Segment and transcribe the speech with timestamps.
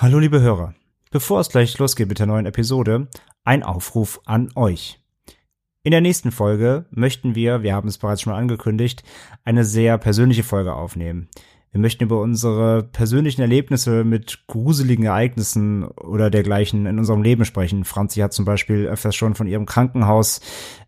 [0.00, 0.74] Hallo liebe Hörer.
[1.10, 3.08] Bevor es gleich losgeht mit der neuen Episode,
[3.42, 5.00] ein Aufruf an euch.
[5.82, 9.02] In der nächsten Folge möchten wir, wir haben es bereits schon angekündigt,
[9.42, 11.26] eine sehr persönliche Folge aufnehmen.
[11.72, 17.84] Wir möchten über unsere persönlichen Erlebnisse mit gruseligen Ereignissen oder dergleichen in unserem Leben sprechen.
[17.84, 20.40] Franzi hat zum Beispiel öfters schon von ihrem Krankenhaus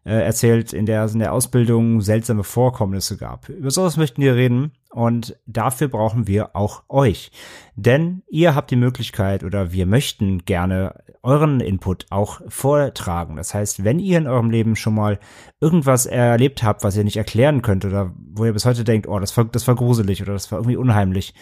[0.05, 3.49] äh, erzählt, in der es in der Ausbildung seltsame Vorkommnisse gab.
[3.49, 7.31] Über sowas möchten wir reden und dafür brauchen wir auch euch.
[7.77, 13.37] Denn ihr habt die Möglichkeit oder wir möchten gerne euren Input auch vortragen.
[13.37, 15.21] Das heißt, wenn ihr in eurem Leben schon mal
[15.61, 19.19] irgendwas erlebt habt, was ihr nicht erklären könnt oder wo ihr bis heute denkt, oh,
[19.19, 21.35] das war, das war gruselig oder das war irgendwie unheimlich,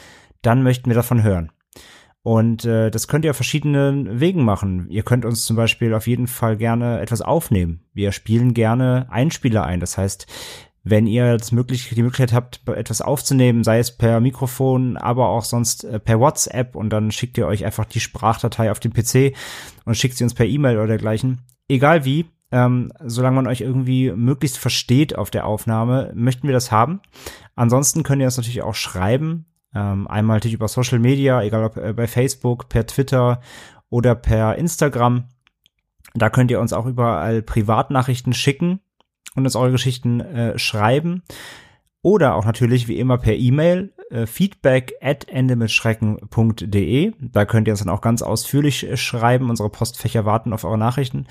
[0.43, 1.51] dann möchten wir davon hören.
[2.23, 4.87] Und äh, das könnt ihr auf verschiedenen Wegen machen.
[4.91, 7.85] Ihr könnt uns zum Beispiel auf jeden Fall gerne etwas aufnehmen.
[7.95, 9.81] Wir spielen gerne Einspieler ein.
[9.81, 10.27] Das heißt,
[10.85, 15.45] wenn ihr das möglich, die Möglichkeit habt, etwas aufzunehmen, sei es per Mikrofon, aber auch
[15.45, 19.37] sonst äh, per WhatsApp und dann schickt ihr euch einfach die Sprachdatei auf den PC
[19.85, 21.43] und schickt sie uns per E-Mail oder dergleichen.
[21.69, 26.73] Egal wie, ähm, solange man euch irgendwie möglichst versteht auf der Aufnahme, möchten wir das
[26.73, 27.01] haben.
[27.55, 31.77] Ansonsten könnt ihr uns natürlich auch schreiben ähm, einmal natürlich über Social Media, egal ob
[31.77, 33.41] äh, bei Facebook, per Twitter
[33.91, 35.25] oder per Instagram.
[36.15, 38.81] Da könnt ihr uns auch überall Privatnachrichten schicken
[39.35, 41.23] und uns eure Geschichten äh, schreiben.
[42.03, 47.13] Oder auch natürlich wie immer per E-Mail äh, feedback at endemitschrecken.de.
[47.21, 49.51] Da könnt ihr uns dann auch ganz ausführlich äh, schreiben.
[49.51, 51.27] Unsere Postfächer warten auf eure Nachrichten.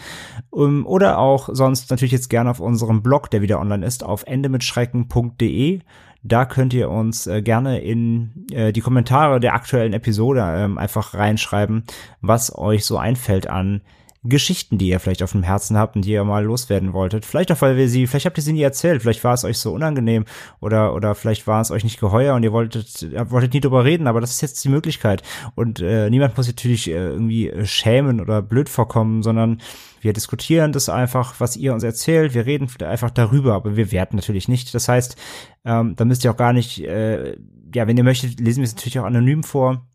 [0.49, 4.23] Um, oder auch sonst natürlich jetzt gerne auf unserem Blog, der wieder online ist, auf
[4.27, 5.79] endemitschrecken.de.
[6.23, 11.13] Da könnt ihr uns äh, gerne in äh, die Kommentare der aktuellen Episode ähm, einfach
[11.13, 11.83] reinschreiben,
[12.21, 13.81] was euch so einfällt an
[14.29, 17.25] Geschichten, die ihr vielleicht auf dem Herzen habt und die ihr mal loswerden wolltet.
[17.25, 19.57] Vielleicht auch, weil wir sie, vielleicht habt ihr sie nie erzählt, vielleicht war es euch
[19.57, 20.25] so unangenehm
[20.59, 24.07] oder, oder vielleicht war es euch nicht geheuer und ihr wolltet, wolltet nie drüber reden,
[24.07, 25.23] aber das ist jetzt die Möglichkeit.
[25.55, 29.61] Und äh, niemand muss natürlich äh, irgendwie schämen oder blöd vorkommen, sondern
[30.01, 32.33] wir diskutieren das einfach, was ihr uns erzählt.
[32.33, 34.73] Wir reden einfach darüber, aber wir werten natürlich nicht.
[34.73, 35.17] Das heißt,
[35.65, 37.35] ähm, da müsst ihr auch gar nicht, äh,
[37.73, 39.85] ja, wenn ihr möchtet, lesen wir es natürlich auch anonym vor.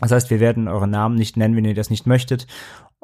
[0.00, 2.46] Das heißt, wir werden eure Namen nicht nennen, wenn ihr das nicht möchtet.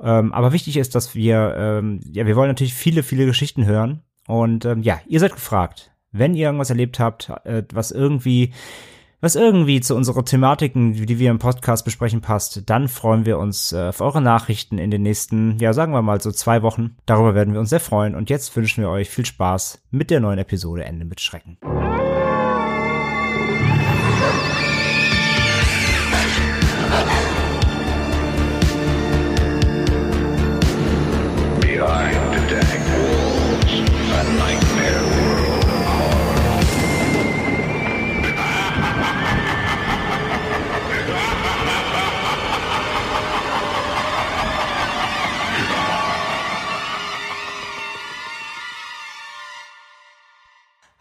[0.03, 4.03] Ähm, aber wichtig ist, dass wir, ähm, ja, wir wollen natürlich viele, viele Geschichten hören.
[4.27, 8.53] Und ähm, ja, ihr seid gefragt, wenn ihr irgendwas erlebt habt, äh, was irgendwie,
[9.21, 13.73] was irgendwie zu unseren Thematiken, die wir im Podcast besprechen, passt, dann freuen wir uns
[13.73, 16.97] äh, auf eure Nachrichten in den nächsten, ja, sagen wir mal so zwei Wochen.
[17.07, 18.15] Darüber werden wir uns sehr freuen.
[18.15, 21.59] Und jetzt wünschen wir euch viel Spaß mit der neuen Episode Ende mit Schrecken.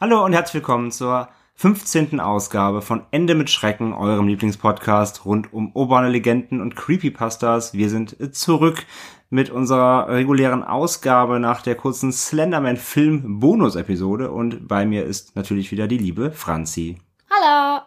[0.03, 2.19] Hallo und herzlich willkommen zur 15.
[2.19, 7.75] Ausgabe von Ende mit Schrecken, eurem Lieblingspodcast rund um urbane Legenden und Creepypastas.
[7.75, 8.87] Wir sind zurück
[9.29, 15.35] mit unserer regulären Ausgabe nach der kurzen Slenderman Film Bonus Episode und bei mir ist
[15.35, 16.97] natürlich wieder die liebe Franzi.
[17.29, 17.81] Hallo.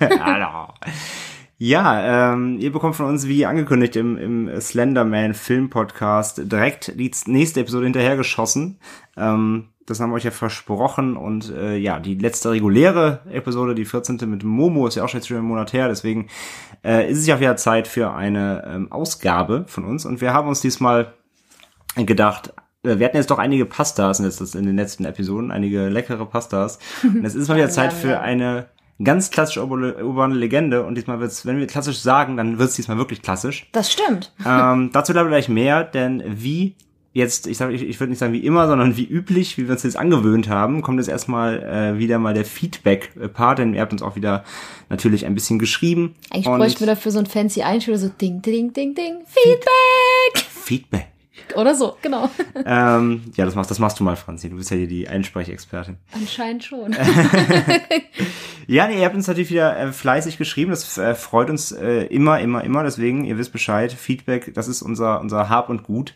[0.20, 0.72] Hallo.
[1.58, 7.10] Ja, ähm, ihr bekommt von uns, wie angekündigt im, im Slenderman Film Podcast, direkt die
[7.26, 8.78] nächste Episode hinterhergeschossen.
[9.16, 11.16] Ähm, das haben wir euch ja versprochen.
[11.16, 14.18] Und äh, ja, die letzte reguläre Episode, die 14.
[14.26, 15.88] mit Momo, ist ja auch schon jetzt schon einen Monat her.
[15.88, 16.28] Deswegen
[16.84, 20.06] äh, ist es ja wieder Zeit für eine ähm, Ausgabe von uns.
[20.06, 21.12] Und wir haben uns diesmal
[21.96, 22.52] gedacht,
[22.82, 26.78] äh, wir hatten jetzt doch einige Pastas in, in den letzten Episoden, einige leckere Pastas.
[27.02, 28.68] Und es ist mal wieder Zeit für eine
[29.02, 33.22] ganz klassische urbane Legende und diesmal wird's, wenn wir klassisch sagen, dann wird's diesmal wirklich
[33.22, 33.68] klassisch.
[33.72, 34.32] Das stimmt.
[34.46, 36.76] Ähm, dazu leider gleich mehr, denn wie
[37.14, 39.72] jetzt, ich sag, ich, ich würde nicht sagen wie immer, sondern wie üblich, wie wir
[39.72, 43.92] uns jetzt angewöhnt haben, kommt jetzt erstmal äh, wieder mal der Feedback-Part, denn ihr habt
[43.92, 44.44] uns auch wieder
[44.90, 46.16] natürlich ein bisschen geschrieben.
[46.30, 50.44] Eigentlich bräuchten wir dafür so ein fancy Einspieler, so ding, ding, ding, ding, Feedback!
[50.50, 51.13] Feedback.
[51.54, 52.30] Oder so, genau.
[52.66, 54.48] Ähm, ja, das machst, das machst du mal, Franzi.
[54.48, 55.98] Du bist ja hier die Einsprechexpertin.
[56.12, 56.96] Anscheinend schon.
[58.66, 60.70] ja, nee, ihr habt uns natürlich wieder äh, fleißig geschrieben.
[60.70, 62.82] Das äh, freut uns äh, immer, immer, immer.
[62.84, 63.92] Deswegen, ihr wisst Bescheid.
[63.92, 66.14] Feedback, das ist unser, unser Hab und Gut.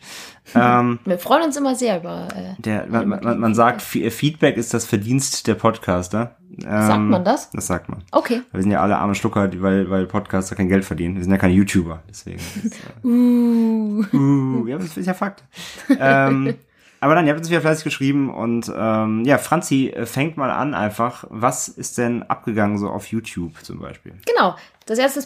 [0.55, 2.29] Ähm, Wir freuen uns immer sehr über.
[2.35, 6.35] Äh, der, man, man, man sagt, Feedback ist das Verdienst der Podcaster.
[6.57, 7.49] Ähm, sagt man das?
[7.51, 8.03] Das sagt man.
[8.11, 8.41] Okay.
[8.51, 11.15] Wir sind ja alle arme Schlucker, weil, weil Podcaster kein Geld verdienen.
[11.15, 12.39] Wir sind ja keine YouTuber, deswegen.
[12.39, 14.03] Ist, äh, uh.
[14.13, 14.67] uh.
[14.67, 15.43] Ja, das ist ja Fakt.
[15.99, 16.55] ähm,
[17.01, 20.51] Aber dann, ihr habt uns wieder fleißig geschrieben und ähm, ja, Franzi, äh, fängt mal
[20.51, 21.23] an einfach.
[21.29, 24.13] Was ist denn abgegangen so auf YouTube zum Beispiel?
[24.25, 24.55] Genau.
[24.85, 25.21] Das erste,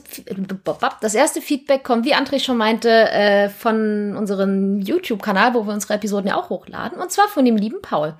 [1.01, 5.93] das erste Feedback kommt, wie André schon meinte, äh, von unserem YouTube-Kanal, wo wir unsere
[5.93, 6.99] Episoden ja auch hochladen.
[6.99, 8.13] Und zwar von dem lieben Paul.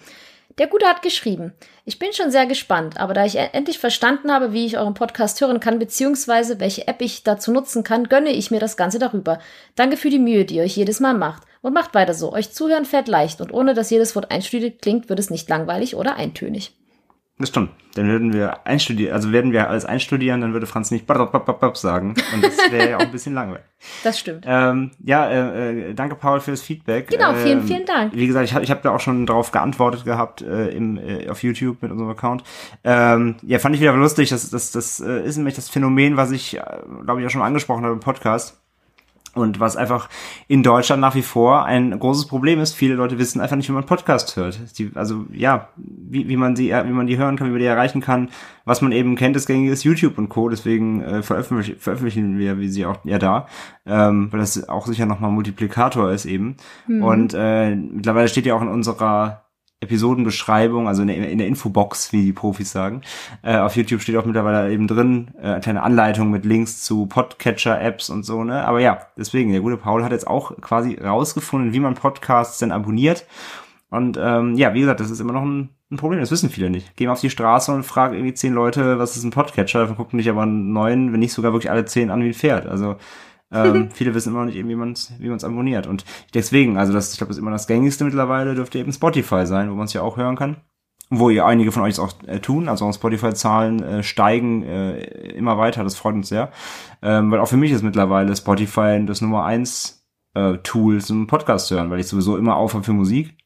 [0.60, 1.54] Der Gute hat geschrieben,
[1.84, 4.94] ich bin schon sehr gespannt, aber da ich e- endlich verstanden habe, wie ich euren
[4.94, 9.00] Podcast hören kann, beziehungsweise welche App ich dazu nutzen kann, gönne ich mir das Ganze
[9.00, 9.40] darüber.
[9.76, 11.44] Danke für die Mühe, die ihr euch jedes Mal macht.
[11.62, 12.34] Und macht weiter so.
[12.34, 15.96] Euch zuhören fällt leicht und ohne dass jedes Wort einstudiert klingt, wird es nicht langweilig
[15.96, 16.74] oder eintönig.
[17.40, 17.72] Das stimmt.
[17.96, 22.14] Dann würden wir einstudieren, also werden wir alles einstudieren, dann würde Franz nicht sagen.
[22.34, 23.66] Und das wäre ja auch ein bisschen langweilig.
[24.04, 24.46] Das stimmt.
[24.48, 27.10] Ähm, ja, äh, äh, danke Paul fürs Feedback.
[27.10, 28.16] Genau, vielen, ähm, vielen Dank.
[28.16, 31.30] Wie gesagt, ich habe ich hab da auch schon drauf geantwortet gehabt äh, im, äh,
[31.30, 32.44] auf YouTube mit unserem Account.
[32.86, 34.30] Ähm, ja, fand ich wieder lustig.
[34.30, 36.62] Das, das, das äh, ist nämlich das Phänomen, was ich, äh,
[37.04, 38.63] glaube ich, auch schon mal angesprochen habe im Podcast
[39.34, 40.10] und was einfach
[40.48, 42.74] in Deutschland nach wie vor ein großes Problem ist.
[42.74, 44.78] Viele Leute wissen einfach nicht, wie man Podcast hört.
[44.78, 47.66] Die, also ja, wie, wie man sie, wie man die hören kann, wie man die
[47.66, 48.30] erreichen kann.
[48.66, 50.50] Was man eben kennt, ist gängiges YouTube und Co.
[50.50, 53.48] Deswegen äh, veröffentlich, veröffentlichen wir, wie sie auch ja da,
[53.86, 56.56] ähm, weil das auch sicher nochmal Multiplikator ist eben.
[56.88, 57.04] Mhm.
[57.04, 59.43] Und äh, mittlerweile steht ja auch in unserer
[59.84, 63.02] Episodenbeschreibung, also in der, in der Infobox, wie die Profis sagen.
[63.42, 67.06] Äh, auf YouTube steht auch mittlerweile eben drin äh, eine kleine Anleitung mit Links zu
[67.06, 68.66] Podcatcher-Apps und so, ne?
[68.66, 72.72] Aber ja, deswegen, der gute Paul hat jetzt auch quasi rausgefunden, wie man Podcasts denn
[72.72, 73.26] abonniert.
[73.90, 76.72] Und ähm, ja, wie gesagt, das ist immer noch ein, ein Problem, das wissen viele
[76.72, 76.96] nicht.
[76.96, 80.18] Gehen auf die Straße und fragen irgendwie zehn Leute, was ist ein Podcatcher, davon gucken
[80.18, 82.66] nicht aber neuen, wenn nicht sogar wirklich alle zehn an wie ein Pferd.
[82.66, 82.96] Also
[83.54, 85.88] ähm, viele wissen immer noch nicht, eben, wie man es wie man's abonniert.
[85.88, 89.46] Und deswegen, also das, ich glaube, das ist immer das gängigste mittlerweile, dürfte eben Spotify
[89.46, 90.58] sein, wo man es ja auch hören kann.
[91.10, 95.04] Wo ihr einige von euch es auch äh, tun, also auch Spotify-Zahlen äh, steigen äh,
[95.34, 96.52] immer weiter, das freut uns sehr.
[97.02, 101.68] Ähm, weil auch für mich ist mittlerweile Spotify das Nummer eins äh, Tool zum Podcast
[101.68, 103.38] zu hören, weil ich sowieso immer aufhöre für Musik.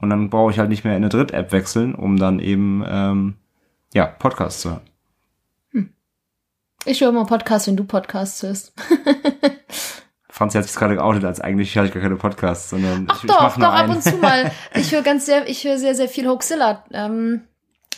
[0.00, 3.34] Und dann brauche ich halt nicht mehr in eine Dritt-App wechseln, um dann eben ähm,
[3.92, 4.82] ja, Podcasts zu hören.
[6.88, 8.72] Ich höre immer Podcasts, wenn du Podcasts hörst.
[10.30, 13.28] Franzi hat sich gerade geoutet, als eigentlich höre ich gar keine Podcasts, sondern Ach ich,
[13.28, 14.50] doch, ich doch, ab und zu mal.
[14.74, 16.84] Ich höre ganz sehr, ich höre sehr, sehr viel Hoaxilla.
[16.92, 17.42] Ähm,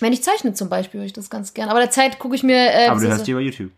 [0.00, 1.68] wenn ich zeichne zum Beispiel, höre ich das ganz gern.
[1.68, 2.56] Aber der Zeit gucke ich mir.
[2.56, 3.70] Äh, Aber du hörst die über YouTube.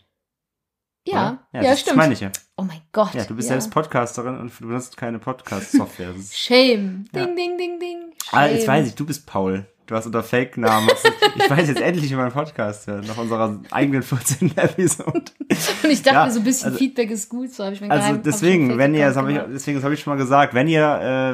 [1.07, 1.97] Ja, ja, ja, das, stimmt.
[1.97, 2.31] Das meine ich ja.
[2.57, 3.13] Oh mein Gott.
[3.13, 3.55] Ja, du bist ja.
[3.55, 6.15] selbst Podcasterin und du benutzt keine Podcast-Software.
[6.33, 7.05] Shame.
[7.13, 7.27] Ja.
[7.27, 8.15] Ding, ding, ding, ding.
[8.31, 8.69] ah, jetzt Shame.
[8.69, 9.67] weiß ich, du bist Paul.
[9.93, 10.89] Du hast unter Fake-Namen.
[11.37, 14.57] Ich weiß jetzt endlich, wie man Podcast hört, nach unserer eigenen 14.
[14.57, 15.13] Episode.
[15.13, 17.53] Und ich dachte Ja, so ein bisschen also- Feedback ist gut.
[17.53, 19.85] So habe ich mir Also geheim- hab deswegen, wenn ihr, das habe ich, deswegen das
[19.85, 20.81] habe ich schon mal gesagt, wenn ihr,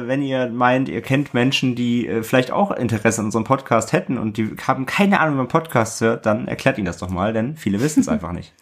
[0.03, 3.93] äh, wenn ihr meint, ihr kennt Menschen, die äh, vielleicht auch Interesse an unserem Podcast
[3.93, 7.09] hätten und die haben keine Ahnung, wie man Podcast hört, dann erklärt ihnen das doch
[7.09, 8.53] mal, denn viele wissen es einfach nicht.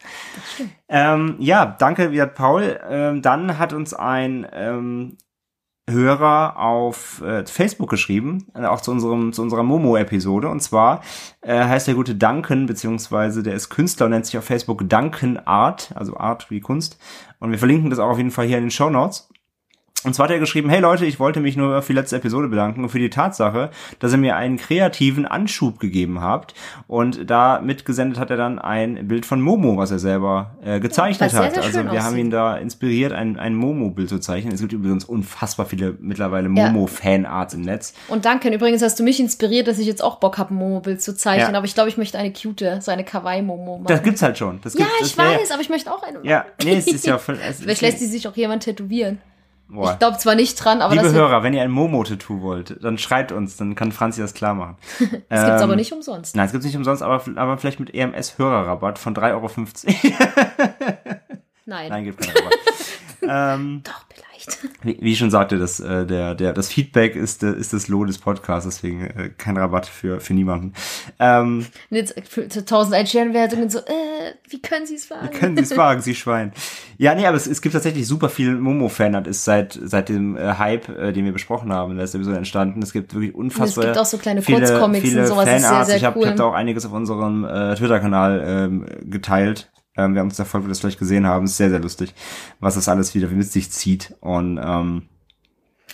[0.88, 2.78] Ähm, ja, danke wieder Paul.
[2.88, 5.16] Ähm, dann hat uns ein ähm,
[5.88, 10.48] Hörer auf äh, Facebook geschrieben, äh, auch zu unserem zu unserer Momo-Episode.
[10.48, 11.02] Und zwar
[11.40, 15.38] äh, heißt der gute Duncan, beziehungsweise der ist Künstler und nennt sich auf Facebook Duncan
[15.44, 16.98] Art, also Art wie Kunst.
[17.40, 19.28] Und wir verlinken das auch auf jeden Fall hier in den Show Notes.
[20.04, 22.46] Und zwar hat er geschrieben, hey Leute, ich wollte mich nur für die letzte Episode
[22.46, 26.54] bedanken und für die Tatsache, dass ihr mir einen kreativen Anschub gegeben habt.
[26.86, 31.32] Und da mitgesendet hat er dann ein Bild von Momo, was er selber äh, gezeichnet
[31.32, 31.54] sehr, hat.
[31.54, 34.54] sehr also schön wir haben ihn da inspiriert, ein, ein Momo-Bild zu zeichnen.
[34.54, 36.70] Es gibt übrigens unfassbar viele mittlerweile Ja.
[36.70, 37.92] Momo-Fanarts im Netz.
[38.06, 38.54] Und danke.
[38.54, 41.50] Übrigens hast du mich inspiriert, dass ich jetzt auch Bock habe, ein Momo-Bild zu zeichnen.
[41.52, 41.56] Ja.
[41.58, 43.88] Aber ich glaube, ich möchte eine cute, so eine Kawaii-Momo machen.
[43.88, 44.60] Das gibt's halt schon.
[44.62, 46.28] Das ja, gibt, das ich wär- weiß, aber ich möchte auch eine machen.
[46.28, 47.36] Ja, nee, es ist ja voll.
[47.44, 49.18] Es Vielleicht lässt sie sich auch jemand tätowieren.
[49.70, 49.92] Boah.
[49.92, 53.32] Ich glaube zwar nicht dran, aber Liebe Hörer, wenn ihr ein Momo-Tattoo wollt, dann schreibt
[53.32, 54.76] uns, dann kann Franzi das klar machen.
[54.98, 56.36] das gibt's Ähm, aber nicht umsonst.
[56.36, 59.50] Nein, es gibt's nicht umsonst, aber, aber vielleicht mit EMS-Hörerrabatt von 3,50 Euro.
[61.66, 61.88] Nein.
[61.90, 62.54] Nein, gibt keinen Rabatt.
[63.22, 64.58] ähm, Doch, vielleicht.
[64.82, 67.88] wie, wie ich schon sagte, das, äh, der, der, das Feedback ist, äh, ist das
[67.88, 70.72] Lohn des Podcasts, deswegen äh, kein Rabatt für, für niemanden.
[71.18, 75.30] Ähm, Und jetzt für für 1000 Einstellenwertungen so, äh, wie können sie es wagen?
[75.30, 76.52] können Sie es wagen, Sie Schwein.
[76.96, 80.36] Ja, nee, aber es, es gibt tatsächlich super viel Momo-Fan, das ist seit, seit dem
[80.36, 82.82] äh, Hype, äh, den wir besprochen haben, der ist sowieso entstanden.
[82.82, 85.60] Es gibt wirklich unfassbar gibt auch so kleine viele, Kurzcomics viele und sowas, das ist
[85.60, 85.88] sehr, Fanarts.
[85.88, 86.26] sehr ich habe cool.
[86.26, 89.70] hab da auch einiges auf unserem äh, Twitter-Kanal ähm, geteilt.
[89.98, 91.44] Ähm, wir haben uns da voll, wir das vielleicht gesehen haben.
[91.44, 92.14] Ist sehr, sehr lustig,
[92.60, 94.14] was das alles wieder mit sich zieht.
[94.20, 95.02] Und ähm,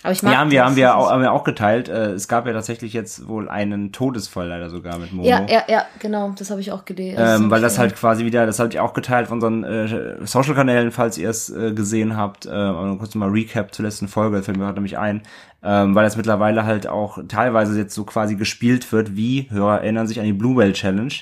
[0.03, 1.89] Aber ich mag ja, haben wir, haben wir, auch, haben wir auch geteilt.
[1.89, 5.27] Äh, es gab ja tatsächlich jetzt wohl einen Todesfall leider sogar mit Momo.
[5.27, 7.17] Ja, ja, ja, genau, das habe ich auch gelesen.
[7.19, 10.91] Ähm, weil das halt quasi wieder, das habt ihr auch geteilt von unseren äh, Social-Kanälen,
[10.91, 12.45] falls ihr es äh, gesehen habt.
[12.45, 15.23] Äh, kurz mal Recap zur letzten Folge, fällt mir gerade nämlich ein.
[15.63, 20.05] Ähm, weil das mittlerweile halt auch teilweise jetzt so quasi gespielt wird, wie Hörer erinnern
[20.05, 21.13] sich an die Blue Whale Challenge.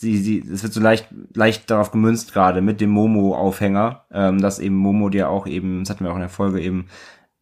[0.00, 4.58] Sie, sie, es wird so leicht, leicht darauf gemünzt gerade mit dem Momo-Aufhänger, ähm, dass
[4.58, 6.86] eben Momo dir auch eben, das hatten wir auch in der Folge eben,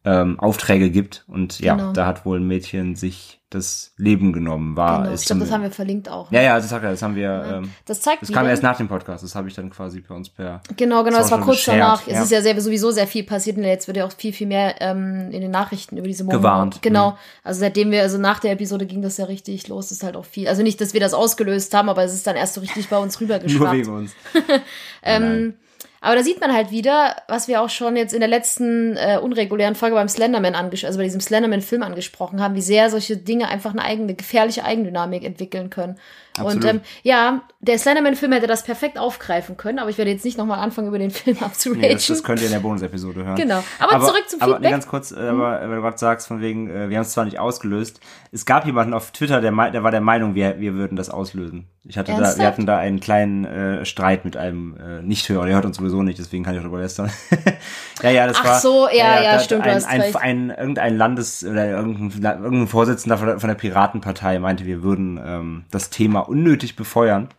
[0.05, 1.23] ähm, Aufträge gibt.
[1.27, 1.91] Und ja, Genau.
[1.93, 4.77] da hat wohl ein Mädchen sich das Leben genommen.
[4.77, 5.13] War genau.
[5.15, 6.31] ist Ich glaube, das haben wir verlinkt auch.
[6.31, 7.43] Ja, ja, das, ja, das haben wir.
[7.63, 9.23] Ähm, Das zeigt das kam erst nach dem Podcast.
[9.23, 10.61] Das habe ich dann quasi bei uns per.
[10.77, 12.07] Genau, genau, Das war kurz geshared, danach.
[12.07, 12.13] ja.
[12.19, 14.45] Es ist ja sehr, sowieso sehr viel passiert und jetzt wird ja auch viel, viel
[14.45, 16.37] mehr ähm, in den Nachrichten über diese Momo.
[16.37, 17.11] Gewarnt, Genau.
[17.11, 17.15] mhm.
[17.43, 20.15] Also seitdem wir, also nach der Episode ging das ja richtig los, Das ist halt
[20.15, 20.47] auch viel.
[20.47, 22.97] Also nicht, dass wir das ausgelöst haben, aber es ist dann erst so richtig bei
[22.99, 23.73] uns Nur rübergeschwappt.
[23.73, 24.13] wegen uns.
[25.03, 25.55] Ähm,
[26.01, 29.19] aber da sieht man halt wieder, was wir auch schon jetzt in der letzten äh,
[29.21, 33.49] unregulären Folge beim Slenderman angesprochen, also bei diesem Slenderman-Film angesprochen haben, wie sehr solche Dinge
[33.49, 35.97] einfach eine eigene, gefährliche Eigendynamik entwickeln können.
[36.39, 36.63] Absolut.
[36.63, 40.37] Und ähm, ja, der Slenderman-Film hätte das perfekt aufgreifen können, aber ich werde jetzt nicht
[40.37, 41.81] nochmal anfangen, über den Film abzuragen.
[41.89, 43.35] Nee, das, das könnt ihr in der Bonusepisode hören.
[43.35, 43.63] Genau.
[43.79, 44.69] Aber zurück zum Aber nee, Feedback.
[44.69, 44.73] Mhm.
[44.73, 47.25] ganz kurz, äh, aber weil du gerade sagst, von wegen, äh, wir haben es zwar
[47.25, 47.99] nicht ausgelöst.
[48.31, 51.67] Es gab jemanden auf Twitter, der, der war der Meinung, wir, wir würden das auslösen.
[51.85, 52.39] Ich hatte da, Ernsthaft?
[52.39, 55.45] wir hatten da einen kleinen äh, Streit mit einem äh, Nichthörer.
[55.45, 57.09] Der hört uns sowieso nicht, deswegen kann ich darüber lästern.
[58.03, 58.59] ja, ja, das Ach war.
[58.59, 60.15] so, ja, ja, da- stimmt, du ein, hast ein, recht.
[60.15, 65.19] ein, irgendein Landes- oder irgendein, irgendein Vorsitzender von der, von der Piratenpartei meinte, wir würden
[65.25, 67.29] ähm, das Thema unnötig befeuern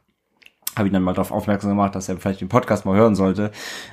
[0.76, 3.50] habe ihn dann mal darauf aufmerksam gemacht, dass er vielleicht den Podcast mal hören sollte,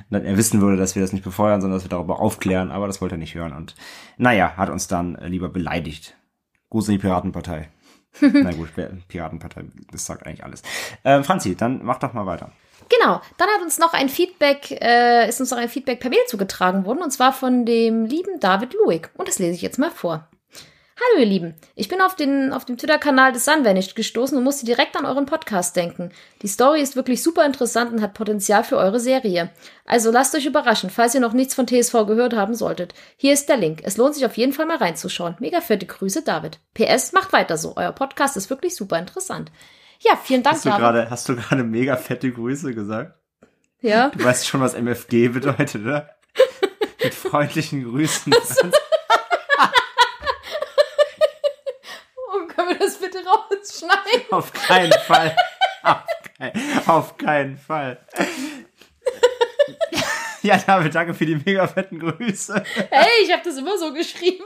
[0.09, 2.87] dann er wissen würde, dass wir das nicht befeuern, sondern dass wir darüber aufklären, aber
[2.87, 3.75] das wollte er nicht hören und
[4.17, 6.15] naja, hat uns dann äh, lieber beleidigt.
[6.69, 7.69] Gruß in die Piratenpartei.
[8.21, 8.69] Na gut,
[9.07, 10.63] Piratenpartei, das sagt eigentlich alles.
[11.03, 12.51] Ähm, Franzi, dann mach doch mal weiter.
[12.89, 16.25] Genau, dann hat uns noch ein Feedback, äh, ist uns noch ein Feedback per Mail
[16.27, 19.09] zugetragen worden, und zwar von dem lieben David Luig.
[19.15, 20.27] Und das lese ich jetzt mal vor.
[20.99, 24.65] Hallo ihr Lieben, ich bin auf, den, auf dem Twitter-Kanal des Sunvanished gestoßen und musste
[24.65, 26.11] direkt an euren Podcast denken.
[26.41, 29.51] Die Story ist wirklich super interessant und hat Potenzial für eure Serie.
[29.85, 32.95] Also lasst euch überraschen, falls ihr noch nichts von TSV gehört haben solltet.
[33.15, 33.81] Hier ist der Link.
[33.83, 35.35] Es lohnt sich auf jeden Fall mal reinzuschauen.
[35.39, 36.59] Mega fette Grüße, David.
[36.73, 37.73] PS, macht weiter so.
[37.75, 39.51] Euer Podcast ist wirklich super interessant.
[39.99, 40.81] Ja, vielen Dank, Hast du David.
[40.81, 43.13] gerade, hast du gerade mega fette Grüße gesagt?
[43.81, 44.09] Ja.
[44.09, 46.09] Du weißt schon, was MFG bedeutet, oder?
[47.03, 48.33] Mit freundlichen Grüßen.
[52.29, 54.31] Oh, können wir das bitte rausschneiden?
[54.31, 55.35] Auf keinen Fall.
[55.83, 56.03] Auf,
[56.37, 56.51] kein,
[56.87, 57.97] auf keinen Fall.
[60.43, 62.63] Ja, David, danke für die mega fetten Grüße.
[62.89, 64.43] Hey, ich habe das immer so geschrieben.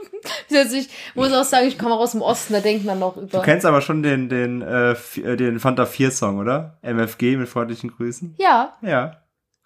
[0.49, 3.27] Ich muss auch sagen, ich komme aus dem Osten, da denkt man noch über.
[3.39, 6.77] Du kennst aber schon den, den, äh, äh, den Fanta 4 Song, oder?
[6.81, 8.35] MFG mit freundlichen Grüßen.
[8.39, 9.17] Ja, Ja.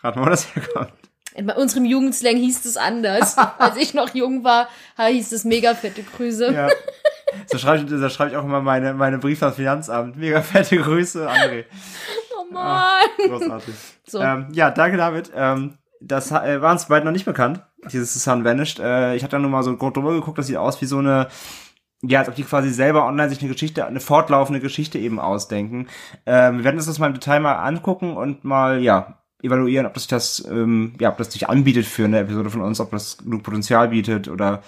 [0.02, 0.92] Rat mal, wo das herkommt.
[1.36, 3.38] in unserem Jugendslang hieß es anders.
[3.58, 4.68] Als ich noch jung war,
[4.98, 6.52] hieß es mega fette Grüße.
[6.54, 6.70] Ja.
[7.48, 10.18] So schreibe ich, so schreibe ich auch immer meine, meine Briefe ans Finanzamt.
[10.18, 11.66] Mega fette Grüße, André.
[12.38, 13.02] Oh Mann.
[13.28, 13.76] Großartig.
[14.08, 14.22] So.
[14.22, 15.32] Ähm, ja, danke, David.
[15.36, 17.62] Ähm, das äh, war uns beiden noch nicht bekannt,
[17.92, 18.80] dieses Sun Vanished.
[18.80, 21.00] Äh, ich hatte da nur mal so grob drüber geguckt, das sieht aus wie so
[21.00, 21.28] eine,
[22.02, 25.88] ja, als ob die quasi selber online sich eine Geschichte, eine fortlaufende Geschichte eben ausdenken.
[26.26, 29.94] Ähm, wir werden uns das mal im Detail mal angucken und mal, ja, evaluieren, ob
[29.94, 32.92] das sich das, ähm, ja, ob das sich anbietet für eine Episode von uns, ob
[32.92, 34.64] das genug Potenzial bietet oder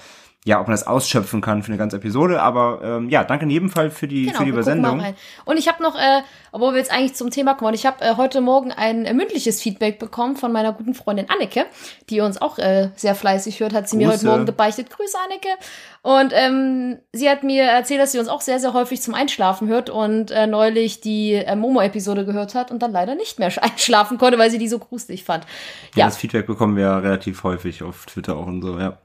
[0.48, 2.42] ja, ob man das ausschöpfen kann für eine ganze Episode.
[2.42, 5.04] Aber ähm, ja, danke in jedem Fall für die, für die Übersendung.
[5.44, 6.22] Und ich habe noch, äh,
[6.54, 9.62] obwohl wir jetzt eigentlich zum Thema kommen, ich habe äh, heute Morgen ein äh, mündliches
[9.62, 11.66] Feedback bekommen von meiner guten Freundin Anneke,
[12.10, 14.20] die uns auch äh, sehr fleißig hört, hat sie mir Grüße.
[14.20, 14.90] heute Morgen gebeichtet.
[14.90, 15.50] Grüße, Anneke.
[16.02, 19.68] Und ähm, sie hat mir erzählt, dass sie uns auch sehr, sehr häufig zum Einschlafen
[19.68, 24.18] hört und äh, neulich die äh, Momo-Episode gehört hat und dann leider nicht mehr einschlafen
[24.18, 25.44] konnte, weil sie die so gruselig fand.
[25.94, 28.98] Ja, Ja, das Feedback bekommen wir ja relativ häufig auf Twitter auch und so, ja.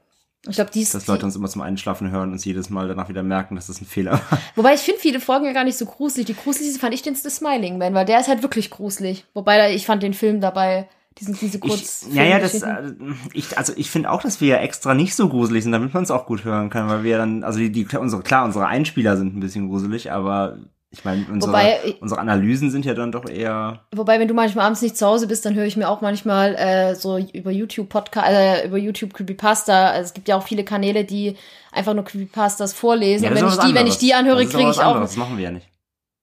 [0.47, 0.93] Ich glaube, die ist.
[0.93, 3.67] Dass Leute uns immer zum Einschlafen hören und uns jedes Mal danach wieder merken, dass
[3.67, 4.39] das ein Fehler war.
[4.55, 6.25] Wobei ich finde viele Folgen ja gar nicht so gruselig.
[6.25, 9.25] Die gruseligste fand ich den The Smiling Man, weil der ist halt wirklich gruselig.
[9.33, 12.07] Wobei ich fand den Film dabei, diesen, diese kurz.
[12.09, 12.93] Ich, ja, ja, das, äh,
[13.33, 16.03] ich, also ich finde auch, dass wir ja extra nicht so gruselig sind, damit man
[16.03, 19.15] es auch gut hören kann, weil wir dann, also die, die unsere, klar, unsere Einspieler
[19.15, 20.57] sind ein bisschen gruselig, aber
[20.93, 23.79] ich meine, unsere, Wobei, unsere Analysen sind ja dann doch eher.
[23.95, 26.53] Wobei, wenn du manchmal abends nicht zu Hause bist, dann höre ich mir auch manchmal
[26.53, 29.89] äh, so über YouTube Podcast, äh, über YouTube Creepypasta.
[29.89, 31.35] Also es gibt ja auch viele Kanäle, die
[31.71, 33.23] einfach nur Creepypastas vorlesen.
[33.23, 33.93] Ja, und wenn ich die, wenn anderes.
[33.95, 34.99] ich die anhöre, kriege ich auch.
[34.99, 35.67] Das machen wir ja nicht.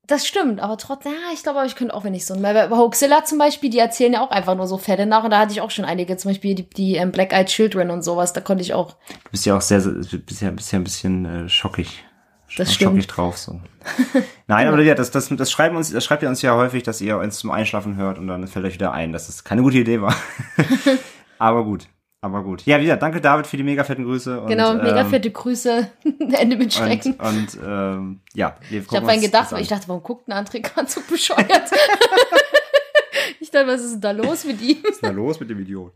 [0.06, 2.42] Das stimmt, aber trotzdem, ja, ich glaube, ich könnte auch, wenn ich so ein.
[2.42, 5.30] Bei bei Hoaxilla zum Beispiel, die erzählen ja auch einfach nur so Fälle nach und
[5.30, 8.02] da hatte ich auch schon einige, zum Beispiel die, die ähm, Black Eyed Children und
[8.02, 8.94] sowas, da konnte ich auch.
[9.24, 12.04] Du bist ja auch sehr, sehr bist ja, bist ja ein bisschen äh, schockig.
[12.56, 13.16] Das stimmt.
[13.16, 13.60] drauf so.
[14.46, 17.00] Nein, aber ja, das, das, das schreiben uns, das schreibt ihr uns ja häufig, dass
[17.00, 19.78] ihr uns zum Einschlafen hört und dann fällt euch wieder ein, dass das keine gute
[19.78, 20.14] Idee war.
[21.38, 21.86] aber gut,
[22.20, 22.66] aber gut.
[22.66, 24.40] Ja, wieder, danke David für die mega fetten Grüße.
[24.40, 25.90] Und, Genau, mega ähm, fette Grüße.
[26.32, 27.14] Ende mit Schrecken.
[27.14, 30.60] Und, und ähm, ja, wir ich habe vorhin gedacht, ich dachte, warum guckt ein André
[30.60, 31.70] gerade so bescheuert?
[33.50, 34.78] Ich dachte, was ist denn da los mit ihm?
[34.82, 35.92] Was ist denn da los mit dem Idiot?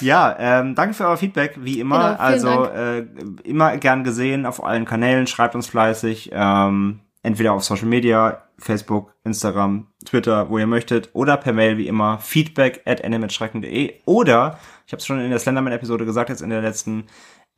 [0.00, 2.10] ja, ähm, danke für euer Feedback, wie immer.
[2.10, 3.06] Genau, also äh,
[3.44, 9.14] immer gern gesehen auf allen Kanälen, schreibt uns fleißig, ähm, entweder auf Social Media, Facebook,
[9.24, 14.92] Instagram, Twitter, wo ihr möchtet, oder per Mail wie immer feedback at animatschrecken.de oder, ich
[14.92, 17.06] habe es schon in der Slenderman-Episode gesagt, jetzt in der letzten,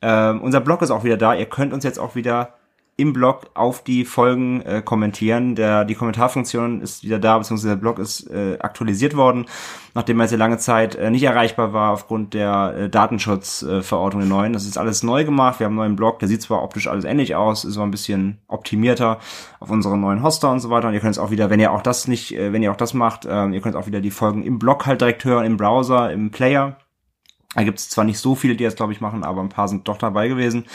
[0.03, 1.35] Ähm, unser Blog ist auch wieder da.
[1.35, 2.55] Ihr könnt uns jetzt auch wieder
[3.01, 5.55] im Blog auf die Folgen äh, kommentieren.
[5.55, 9.47] Der, die Kommentarfunktion ist wieder da, beziehungsweise der Blog ist äh, aktualisiert worden,
[9.95, 14.35] nachdem er sehr lange Zeit äh, nicht erreichbar war aufgrund der äh, Datenschutzverordnung äh, der
[14.35, 14.53] neuen.
[14.53, 15.59] Das ist alles neu gemacht.
[15.59, 17.91] Wir haben einen neuen Blog, der sieht zwar optisch alles ähnlich aus, ist aber ein
[17.91, 19.17] bisschen optimierter
[19.59, 20.87] auf unseren neuen Hoster und so weiter.
[20.87, 22.77] Und ihr könnt es auch wieder, wenn ihr auch das nicht, äh, wenn ihr auch
[22.77, 25.57] das macht, äh, ihr könnt auch wieder die Folgen im Blog halt direkt hören, im
[25.57, 26.77] Browser, im Player.
[27.55, 29.67] Da gibt es zwar nicht so viele, die das, glaube ich, machen, aber ein paar
[29.67, 30.65] sind doch dabei gewesen.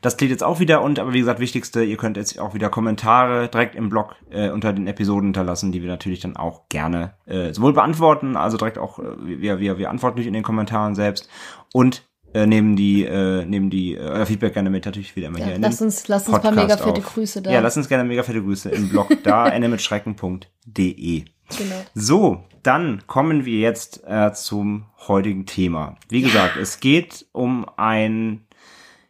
[0.00, 2.70] Das klingt jetzt auch wieder und, aber wie gesagt, wichtigste, ihr könnt jetzt auch wieder
[2.70, 7.14] Kommentare direkt im Blog äh, unter den Episoden hinterlassen, die wir natürlich dann auch gerne
[7.26, 10.96] äh, sowohl beantworten, also direkt auch, äh, wir, wir, wir antworten nicht in den Kommentaren
[10.96, 11.28] selbst
[11.72, 12.02] und
[12.34, 15.54] äh, nehmen die, äh, nehmen die äh, Feedback gerne mit natürlich wieder immer Ja, hier.
[15.54, 17.14] in lass uns, lass uns ein paar mega fette auf.
[17.14, 17.52] Grüße da.
[17.52, 21.24] Ja, lass uns gerne mega fette Grüße im Blog da, endemitschrecken.de.
[21.56, 21.84] genau.
[21.94, 25.96] So, dann kommen wir jetzt äh, zum heutigen Thema.
[26.08, 28.46] Wie gesagt, es geht um ein,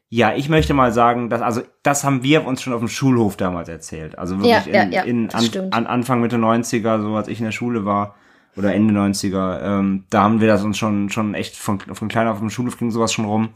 [0.09, 3.37] ja, ich möchte mal sagen, dass, also das haben wir uns schon auf dem Schulhof
[3.37, 4.19] damals erzählt.
[4.19, 7.45] Also wirklich Ja, in, ja, in, an, an Anfang Mitte 90er, so als ich in
[7.45, 8.17] der Schule war,
[8.57, 12.29] oder Ende 90er, ähm, da haben wir das uns schon, schon echt von, von klein
[12.29, 13.51] auf dem Schulhof ging sowas schon rum.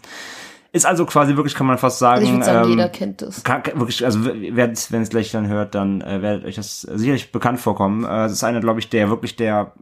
[0.70, 3.22] Ist also quasi wirklich, kann man fast sagen, Also ich würde sagen, ähm, jeder kennt
[3.22, 3.42] das.
[3.42, 7.58] kann, wirklich, also wenn es gleich dann hört, dann äh, werdet euch das sicherlich bekannt
[7.58, 8.04] vorkommen.
[8.04, 9.72] Äh, Es ist einer, glaube ich, der wirklich der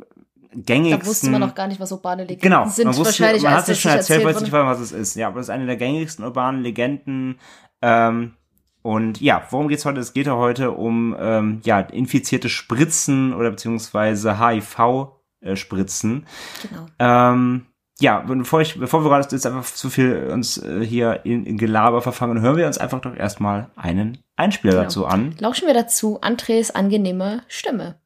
[0.54, 1.00] gängigsten.
[1.00, 2.84] Da wusste man noch gar nicht, was urbane Legenden Genau, sind.
[2.86, 5.16] man, wusste, wahrscheinlich, man hat es das schon erzählt, weiß nicht, was es ist.
[5.16, 7.40] Ja, aber das ist eine der gängigsten urbanen Legenden.
[7.82, 8.34] Ähm,
[8.82, 9.98] und ja, worum geht's heute?
[9.98, 16.26] Es geht ja heute um ähm, ja infizierte Spritzen oder beziehungsweise HIV-Spritzen.
[16.62, 16.86] Genau.
[17.00, 17.66] Ähm,
[18.00, 21.56] ja, bevor ich, bevor wir gerade jetzt einfach zu viel uns äh, hier in, in
[21.58, 24.82] Gelaber verfangen, hören wir uns einfach doch erstmal einen Einspieler Genau.
[24.84, 25.34] dazu an.
[25.38, 27.96] Lauschen wir dazu Andres angenehme Stimme.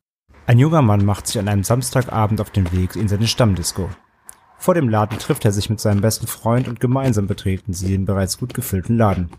[0.46, 3.88] Ein junger Mann macht sich an einem Samstagabend auf den Weg in seine Stammdisco.
[4.58, 8.04] Vor dem Laden trifft er sich mit seinem besten Freund und gemeinsam betreten sie den
[8.04, 9.30] bereits gut gefüllten Laden.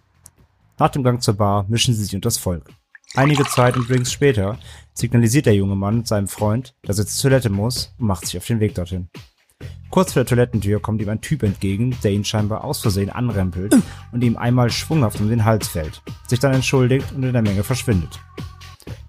[0.79, 2.69] Nach dem Gang zur Bar mischen sie sich unter das Volk.
[3.15, 4.57] Einige Zeit und Drinks später
[4.93, 8.47] signalisiert der junge Mann seinem Freund, dass er zur Toilette muss und macht sich auf
[8.47, 9.09] den Weg dorthin.
[9.89, 13.75] Kurz vor der Toilettentür kommt ihm ein Typ entgegen, der ihn scheinbar aus Versehen anrempelt
[14.11, 17.63] und ihm einmal schwunghaft um den Hals fällt, sich dann entschuldigt und in der Menge
[17.63, 18.19] verschwindet.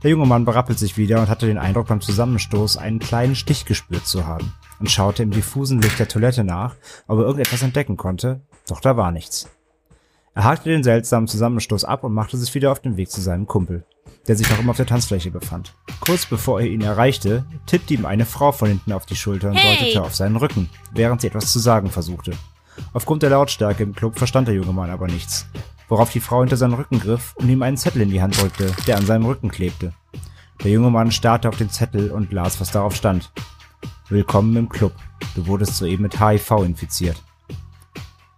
[0.03, 3.65] Der junge Mann berappelt sich wieder und hatte den Eindruck, beim Zusammenstoß einen kleinen Stich
[3.65, 6.75] gespürt zu haben und schaute im diffusen Licht der Toilette nach,
[7.07, 9.49] ob er irgendetwas entdecken konnte, doch da war nichts.
[10.35, 13.47] Er hakte den seltsamen Zusammenstoß ab und machte sich wieder auf den Weg zu seinem
[13.47, 13.85] Kumpel,
[14.29, 15.75] der sich noch immer auf der Tanzfläche befand.
[16.01, 19.57] Kurz bevor er ihn erreichte, tippte ihm eine Frau von hinten auf die Schulter und
[19.57, 19.79] Hey!
[19.79, 22.33] deutete auf seinen Rücken, während sie etwas zu sagen versuchte.
[22.93, 25.47] Aufgrund der Lautstärke im Club verstand der junge Mann aber nichts,
[25.89, 28.73] worauf die Frau hinter seinen Rücken griff und ihm einen Zettel in die Hand drückte,
[28.87, 29.93] der an seinem Rücken klebte.
[30.63, 33.33] Der junge Mann starrte auf den Zettel und las, was darauf stand.
[34.09, 34.93] Willkommen im Club.
[35.35, 37.23] Du wurdest soeben mit HIV infiziert.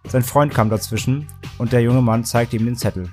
[0.07, 3.09] Sein Freund kam dazwischen und der junge Mann zeigte ihm den Zettel.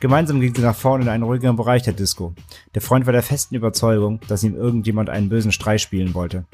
[0.00, 2.34] Gemeinsam gingen sie nach vorne in einen ruhigeren Bereich der Disco.
[2.74, 6.46] Der Freund war der festen Überzeugung, dass ihm irgendjemand einen bösen Streich spielen wollte.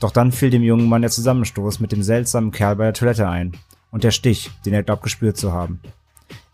[0.00, 3.28] Doch dann fiel dem jungen Mann der Zusammenstoß mit dem seltsamen Kerl bei der Toilette
[3.28, 3.52] ein
[3.90, 5.80] und der Stich, den er glaubt gespürt zu haben.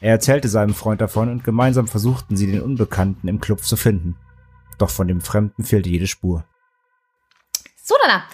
[0.01, 4.17] Er erzählte seinem Freund davon und gemeinsam versuchten sie den Unbekannten im Club zu finden.
[4.79, 6.45] Doch von dem Fremden fehlte jede Spur.
[7.83, 8.25] So, Dana,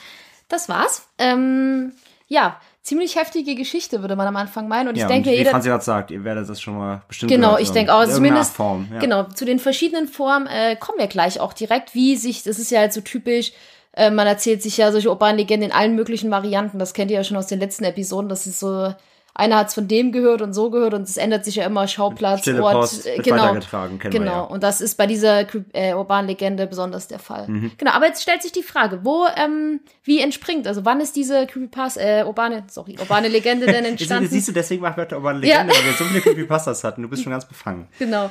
[0.49, 1.07] das war's.
[1.19, 1.93] Ähm,
[2.29, 4.89] ja, ziemlich heftige Geschichte, würde man am Anfang meinen.
[4.89, 5.51] Und ich denke, wie jeder.
[5.51, 8.57] Franzi gerade sagt, ihr werdet das schon mal bestimmt Genau, ich denke auch, irgendeiner zumindest-
[8.57, 8.99] Form, ja.
[9.01, 12.71] Genau, zu den verschiedenen Formen äh, kommen wir gleich auch direkt, wie sich, das ist
[12.71, 13.53] ja halt so typisch,
[13.93, 17.19] äh, man erzählt sich ja solche urbanen Legenden in allen möglichen Varianten, das kennt ihr
[17.19, 18.95] ja schon aus den letzten Episoden, das ist so,
[19.35, 22.41] einer hat's von dem gehört und so gehört und es ändert sich ja immer Schauplatz,
[22.41, 23.55] Stille Ort, Post äh, genau.
[23.99, 24.41] Genau, ja.
[24.41, 27.47] und das ist bei dieser äh, urbanen Legende besonders der Fall.
[27.49, 27.73] Mhm.
[27.79, 31.47] Genau, aber jetzt stellt sich die Frage, wo, ähm, wie entspringt, also wann ist diese
[31.47, 34.29] Creepypasta, äh, urbane, sorry, urbane Legende denn entstanden?
[34.29, 35.63] Siehst du, deswegen machen wir heute aber eine Ja.
[35.63, 37.03] Legende, weil wir so viele Creepypastas hatten.
[37.03, 37.89] Du bist schon ganz befangen.
[37.99, 38.31] Genau.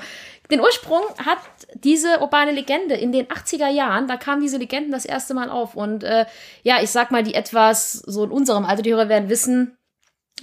[0.52, 1.38] Den Ursprung hat
[1.76, 5.76] diese urbane Legende in den 80er Jahren, da kamen diese Legenden das erste Mal auf.
[5.76, 6.26] Und äh,
[6.64, 9.78] ja, ich sag mal, die etwas so in unserem Alter, die Hörer werden wissen,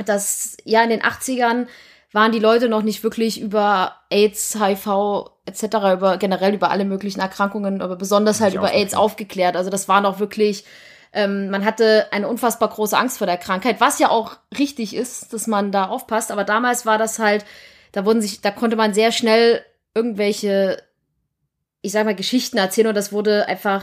[0.05, 1.67] dass ja in den 80ern
[2.13, 7.21] waren die Leute noch nicht wirklich über AIDS, HIV etc., über generell über alle möglichen
[7.21, 9.55] Erkrankungen, aber besonders halt über AIDS aufgeklärt.
[9.55, 9.57] aufgeklärt.
[9.57, 10.65] Also das war noch wirklich,
[11.13, 15.33] ähm, man hatte eine unfassbar große Angst vor der Krankheit, was ja auch richtig ist,
[15.33, 16.33] dass man da aufpasst.
[16.33, 17.45] Aber damals war das halt,
[17.93, 20.83] da wurden sich, da konnte man sehr schnell irgendwelche,
[21.83, 23.83] ich sag mal, Geschichten erzählen und das wurde einfach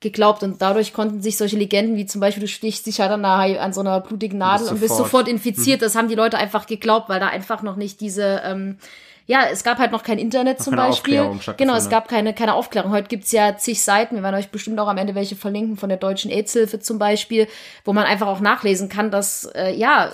[0.00, 3.72] geglaubt und dadurch konnten sich solche Legenden wie zum Beispiel du stichst dich halt an,
[3.72, 5.80] so einer blutigen Nadel bist und bist sofort- infiziert.
[5.82, 8.78] Das haben die Leute einfach geglaubt, weil da einfach noch nicht diese, ähm,
[9.26, 11.30] ja, es gab halt noch kein Internet Noch zum Beispiel.
[11.56, 12.92] Genau, es gab keine, keine Aufklärung.
[12.92, 15.88] Heute gibt's ja zig Seiten, wir werden euch bestimmt auch am Ende welche verlinken, von
[15.88, 17.48] der Deutschen AIDS-Hilfe zum Beispiel,
[17.84, 20.12] wo man einfach auch nachlesen kann, dass, äh, ja,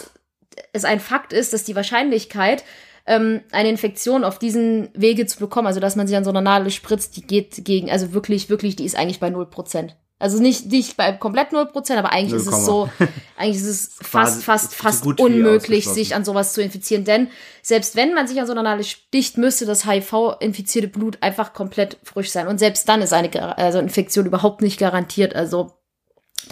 [0.72, 2.64] es ein Fakt ist, dass die Wahrscheinlichkeit,
[3.06, 6.40] ähm, eine Infektion auf diesen Wege zu bekommen, also dass man sich an so einer
[6.40, 9.96] Nadel spritzt, die geht gegen, also wirklich, wirklich, die ist eigentlich bei null Prozent.
[10.22, 12.88] Also nicht, nicht bei komplett null Prozent, aber eigentlich ist es so,
[13.36, 17.04] eigentlich ist es fast, fast, fast unmöglich, sich an sowas zu infizieren.
[17.04, 17.28] Denn
[17.60, 21.98] selbst wenn man sich an so einer Nadel sticht, müsste das HIV-infizierte Blut einfach komplett
[22.04, 22.46] frisch sein.
[22.46, 25.34] Und selbst dann ist eine also Infektion überhaupt nicht garantiert.
[25.34, 25.72] Also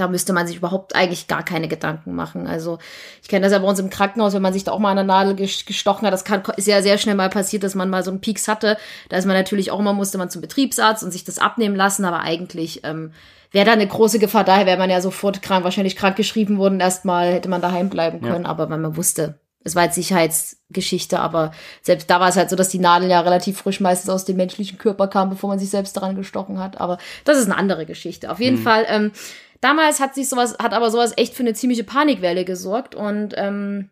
[0.00, 2.46] da müsste man sich überhaupt eigentlich gar keine Gedanken machen.
[2.46, 2.78] Also
[3.22, 4.96] ich kenne das ja bei uns im Krankenhaus, wenn man sich da auch mal an
[4.96, 8.02] der Nadel gestochen hat, das kann, ist ja sehr schnell mal passiert, dass man mal
[8.02, 8.78] so einen Peaks hatte.
[9.08, 12.04] Da ist man natürlich auch immer, musste man zum Betriebsarzt und sich das abnehmen lassen,
[12.04, 13.12] aber eigentlich ähm,
[13.52, 14.44] wäre da eine große Gefahr.
[14.44, 16.80] Daher wäre man ja sofort krank, wahrscheinlich krank geschrieben worden.
[16.80, 18.50] Erstmal hätte man daheim bleiben können, ja.
[18.50, 22.56] aber weil man wusste, es war jetzt Sicherheitsgeschichte, aber selbst da war es halt so,
[22.56, 25.68] dass die Nadel ja relativ frisch meistens aus dem menschlichen Körper kam, bevor man sich
[25.68, 26.80] selbst daran gestochen hat.
[26.80, 28.30] Aber das ist eine andere Geschichte.
[28.30, 28.62] Auf jeden mhm.
[28.62, 29.12] Fall, ähm,
[29.60, 32.94] damals hat sich sowas, hat aber sowas echt für eine ziemliche Panikwelle gesorgt.
[32.94, 33.90] Und ähm,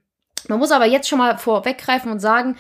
[0.49, 2.57] man muss aber jetzt schon mal vorweggreifen und sagen,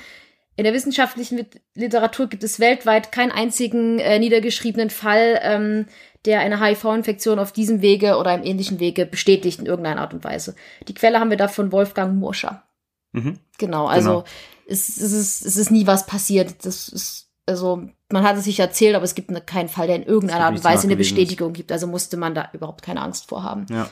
[0.56, 5.86] in der wissenschaftlichen Literatur gibt es weltweit keinen einzigen äh, niedergeschriebenen Fall, ähm,
[6.24, 10.24] der eine HIV-Infektion auf diesem Wege oder einem ähnlichen Wege bestätigt in irgendeiner Art und
[10.24, 10.56] Weise.
[10.88, 12.64] Die Quelle haben wir da von Wolfgang Murscher.
[13.12, 13.38] Mhm.
[13.58, 14.24] Genau, also genau.
[14.66, 16.66] Es, es, ist, es ist nie was passiert.
[16.66, 19.96] Das ist, also man hat es sich erzählt, aber es gibt ne, keinen Fall, der
[19.96, 21.56] in irgendeiner Art und Weise eine Bestätigung ist.
[21.56, 21.72] gibt.
[21.72, 23.66] Also musste man da überhaupt keine Angst vor haben.
[23.70, 23.88] Ja.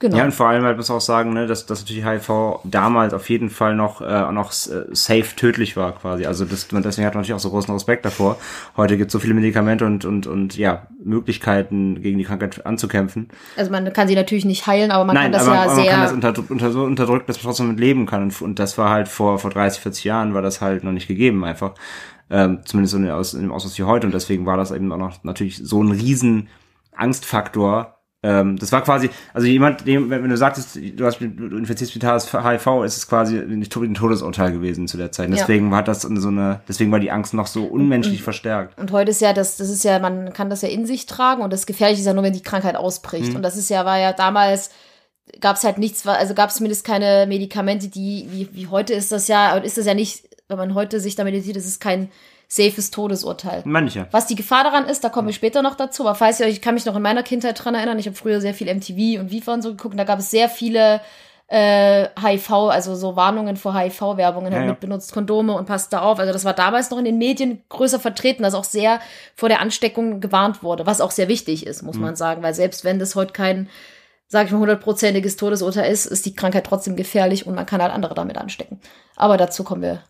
[0.00, 0.16] Genau.
[0.18, 3.30] Ja, und vor allem halt muss auch sagen, ne, dass, dass natürlich HIV damals auf
[3.30, 6.26] jeden Fall noch, äh, noch äh, safe tödlich war quasi.
[6.26, 8.36] Also das, deswegen hat man natürlich auch so großen Respekt davor.
[8.76, 13.28] Heute gibt es so viele Medikamente und, und, und ja, Möglichkeiten, gegen die Krankheit anzukämpfen.
[13.56, 15.74] Also man kann sie natürlich nicht heilen, aber man Nein, kann das aber, ja aber
[15.74, 15.84] sehr...
[15.84, 18.24] man kann das unter, unter, so unterdrückt, dass man trotzdem mit leben kann.
[18.24, 21.06] Und, und das war halt vor, vor 30, 40 Jahren war das halt noch nicht
[21.06, 21.74] gegeben einfach.
[22.30, 24.06] Ähm, zumindest in, aus, in dem Ausmaß wie heute.
[24.06, 26.48] Und deswegen war das eben auch noch natürlich so ein riesen
[26.96, 31.94] Angstfaktor, ähm, das war quasi, also jemand, dem, wenn, du sagtest, du, hast, du infizierst
[31.94, 33.62] mit HIV, ist es quasi ein
[33.94, 35.30] Todesurteil gewesen zu der Zeit.
[35.30, 35.76] Deswegen ja.
[35.76, 38.78] hat das so eine, deswegen war die Angst noch so unmenschlich und, verstärkt.
[38.80, 41.42] Und heute ist ja, das, das ist ja, man kann das ja in sich tragen
[41.42, 43.28] und das Gefährliche ist ja nur, wenn die Krankheit ausbricht.
[43.28, 43.36] Mhm.
[43.36, 44.70] Und das ist ja, war ja damals,
[45.42, 49.12] gab es halt nichts, also gab es zumindest keine Medikamente, die, wie, wie heute ist
[49.12, 52.10] das ja, ist das ja nicht, wenn man heute sich damit sieht, das ist kein
[52.48, 53.62] safes Todesurteil.
[53.64, 54.06] Manche.
[54.10, 56.02] Was die Gefahr daran ist, da kommen wir später noch dazu.
[56.02, 58.16] Aber falls ihr euch, ich kann mich noch in meiner Kindheit dran erinnern, ich habe
[58.16, 61.00] früher sehr viel MTV und Viva und so geguckt, und da gab es sehr viele
[61.48, 66.00] äh, HIV, also so Warnungen vor HIV-Werbungen ja, halt mit benutzt Kondome und passt da
[66.02, 66.18] auf.
[66.18, 69.00] Also das war damals noch in den Medien größer vertreten, dass auch sehr
[69.34, 72.02] vor der Ansteckung gewarnt wurde, was auch sehr wichtig ist, muss mhm.
[72.02, 73.68] man sagen, weil selbst wenn das heute kein
[74.26, 77.92] sag ich mal, hundertprozentiges Todesurteil ist, ist die Krankheit trotzdem gefährlich und man kann halt
[77.92, 78.80] andere damit anstecken.
[79.16, 80.02] Aber dazu kommen wir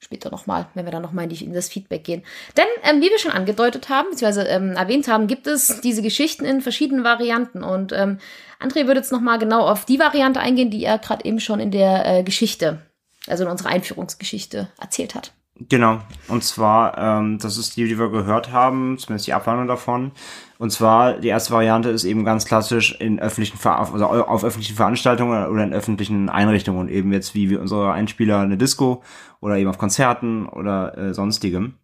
[0.00, 2.22] später nochmal, wenn wir dann nochmal in, in das Feedback gehen.
[2.56, 6.44] Denn, ähm, wie wir schon angedeutet haben, beziehungsweise ähm, erwähnt haben, gibt es diese Geschichten
[6.44, 7.62] in verschiedenen Varianten.
[7.62, 8.18] Und ähm,
[8.58, 11.70] André würde jetzt nochmal genau auf die Variante eingehen, die er gerade eben schon in
[11.70, 12.80] der äh, Geschichte,
[13.26, 15.32] also in unserer Einführungsgeschichte erzählt hat.
[15.68, 16.00] Genau.
[16.28, 20.12] Und zwar, ähm, das ist die, die wir gehört haben, zumindest die Abwandlung davon.
[20.60, 24.76] Und zwar, die erste Variante ist eben ganz klassisch in öffentlichen, Ver also auf öffentlichen
[24.76, 26.90] Veranstaltungen oder in öffentlichen Einrichtungen.
[26.90, 29.02] Eben jetzt wie wir unsere Einspieler eine Disco
[29.40, 31.76] oder eben auf Konzerten oder äh, sonstigem.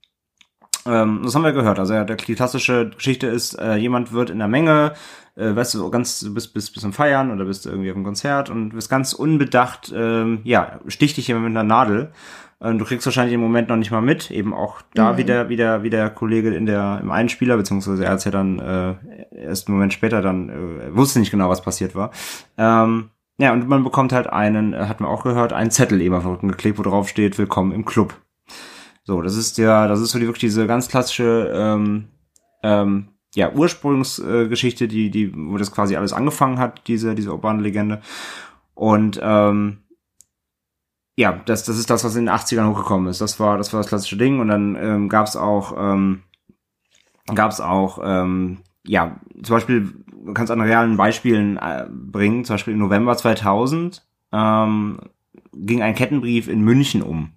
[0.85, 1.79] Ähm, das haben wir gehört.
[1.79, 4.93] Also ja, die klassische Geschichte ist, äh, jemand wird in der Menge,
[5.37, 8.05] äh, weißt du, ganz, du bist, bist, bist am Feiern oder bist irgendwie auf einem
[8.05, 12.13] Konzert und bist ganz unbedacht, ähm, ja, sticht dich jemand mit einer Nadel
[12.61, 15.17] du kriegst wahrscheinlich im Moment noch nicht mal mit, eben auch da mhm.
[15.19, 18.95] wieder, wieder, wie der Kollege in der, im Einspieler, beziehungsweise er hat ja dann äh,
[19.31, 22.11] erst einen Moment später dann, äh, wusste nicht genau, was passiert war.
[22.57, 26.15] Ähm, ja, und man bekommt halt einen, äh, hat man auch gehört, einen Zettel eben
[26.15, 28.15] auf den Rücken geklebt, wo drauf steht, willkommen im Club.
[29.05, 32.09] So, das ist ja, das ist so die wirklich diese ganz klassische ähm,
[32.63, 37.63] ähm, ja, Ursprungsgeschichte, äh, die, die, wo das quasi alles angefangen hat, diese, diese urbane
[37.63, 38.01] Legende.
[38.75, 39.79] Und ähm,
[41.17, 43.23] ja, das, das ist das, was in den 80ern hochgekommen ist.
[43.23, 44.39] Das war, das war das klassische Ding.
[44.39, 46.23] Und dann ähm, gab es auch, ähm,
[47.35, 49.93] gab es auch, ähm, ja, zum Beispiel,
[50.25, 52.45] du kannst an realen Beispielen äh, bringen.
[52.45, 55.01] Zum Beispiel im November 2000 ähm,
[55.55, 57.33] ging ein Kettenbrief in München um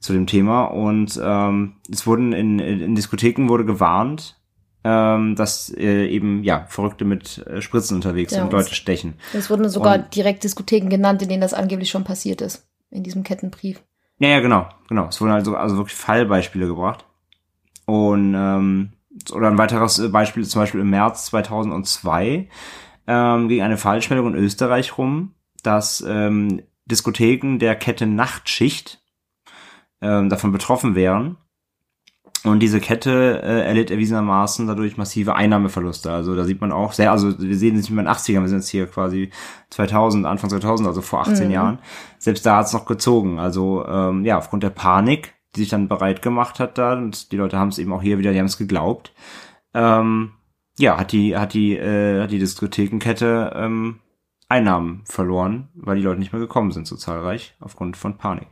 [0.00, 4.40] zu dem Thema und ähm, es wurden in, in Diskotheken wurde gewarnt,
[4.84, 9.14] ähm, dass äh, eben ja Verrückte mit äh, Spritzen unterwegs ja, sind und Leute stechen.
[9.34, 13.02] Es wurden sogar und, direkt Diskotheken genannt, in denen das angeblich schon passiert ist in
[13.02, 13.82] diesem Kettenbrief.
[14.18, 15.06] Ja, ja, genau, genau.
[15.06, 17.04] Es wurden also, also wirklich Fallbeispiele gebracht.
[17.86, 18.92] Und ähm,
[19.32, 22.48] oder ein weiteres äh, Beispiel zum Beispiel im März 2002
[23.06, 29.02] ähm, ging eine Falschmeldung in Österreich rum, dass ähm, Diskotheken der Kette Nachtschicht
[30.00, 31.36] ähm, davon betroffen wären.
[32.44, 36.10] Und diese Kette äh, erlitt erwiesenermaßen dadurch massive Einnahmeverluste.
[36.10, 38.42] Also da sieht man auch sehr, also wir sehen es nicht mehr in den 80ern,
[38.42, 39.30] wir sind jetzt hier quasi
[39.70, 41.52] 2000, Anfang 2000, also vor 18 mhm.
[41.52, 41.78] Jahren.
[42.18, 43.40] Selbst da hat es noch gezogen.
[43.40, 47.36] Also ähm, ja, aufgrund der Panik, die sich dann bereit gemacht hat da, und die
[47.36, 49.12] Leute haben es eben auch hier wieder, die haben es geglaubt,
[49.74, 50.32] ähm,
[50.78, 53.98] ja, hat die, hat die, äh, hat die Diskothekenkette ähm,
[54.48, 58.46] Einnahmen verloren, weil die Leute nicht mehr gekommen sind so zahlreich aufgrund von Panik.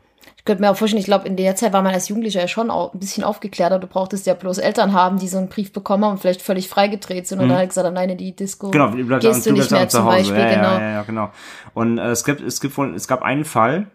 [0.47, 2.47] Ich könnte mir auch vorstellen, ich glaube, in der Zeit war man als Jugendlicher ja
[2.47, 3.81] schon auch ein bisschen aufgeklärter.
[3.81, 6.69] Du brauchtest ja bloß Eltern haben, die so einen Brief bekommen haben und vielleicht völlig
[6.69, 7.49] freigedreht sind und mhm.
[7.49, 10.39] dann halt gesagt haben, nein, in die Disco genau, gehst du nicht mehr zum Beispiel.
[10.39, 10.79] Ja, genau.
[10.79, 11.31] Ja, ja, genau.
[11.75, 13.89] Und äh, es gibt, es gibt wohl, es gab einen Fall,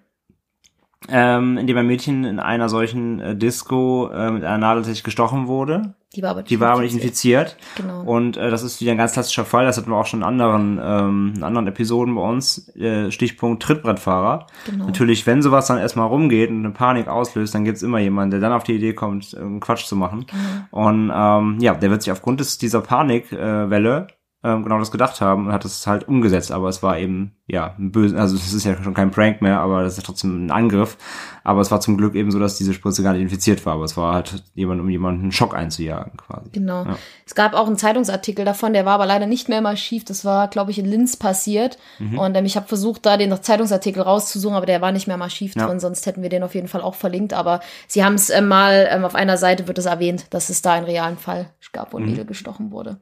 [1.09, 5.03] ähm, in dem ein Mädchen in einer solchen äh, Disco äh, mit einer Nadel tatsächlich
[5.03, 5.95] gestochen wurde.
[6.15, 7.57] Die war aber nicht, die war aber nicht infiziert.
[7.75, 8.03] Genau.
[8.03, 9.65] Und äh, das ist wieder ein ganz klassischer Fall.
[9.65, 12.69] Das hatten wir auch schon in anderen, ähm, in anderen Episoden bei uns.
[12.75, 14.47] Äh, Stichpunkt Trittbrettfahrer.
[14.65, 14.85] Genau.
[14.85, 18.39] Natürlich, wenn sowas dann erstmal rumgeht und eine Panik auslöst, dann gibt's immer jemanden, der
[18.41, 20.25] dann auf die Idee kommt, einen Quatsch zu machen.
[20.27, 20.87] Genau.
[20.87, 25.21] Und ähm, ja, der wird sich aufgrund des, dieser Panikwelle äh, ähm, genau das gedacht
[25.21, 26.51] haben und hat es halt umgesetzt.
[26.51, 29.59] Aber es war eben, ja, ein böse, also es ist ja schon kein Prank mehr,
[29.59, 30.97] aber das ist ja trotzdem ein Angriff.
[31.43, 33.73] Aber es war zum Glück eben so, dass diese Spritze gar nicht infiziert war.
[33.73, 36.49] Aber es war halt jemand, um jemanden einen Schock einzujagen quasi.
[36.51, 36.85] Genau.
[36.85, 36.97] Ja.
[37.25, 40.05] Es gab auch einen Zeitungsartikel davon, der war aber leider nicht mehr immer schief.
[40.05, 41.77] Das war, glaube ich, in Linz passiert.
[41.99, 42.17] Mhm.
[42.17, 45.29] Und ähm, ich habe versucht, da den Zeitungsartikel rauszusuchen, aber der war nicht mehr mal
[45.29, 45.67] schief ja.
[45.67, 47.33] drin, sonst hätten wir den auf jeden Fall auch verlinkt.
[47.33, 50.63] Aber sie haben es äh, mal, ähm, auf einer Seite wird es erwähnt, dass es
[50.63, 52.09] da einen realen Fall gab, wo ein mhm.
[52.09, 52.97] Mädel gestochen wurde.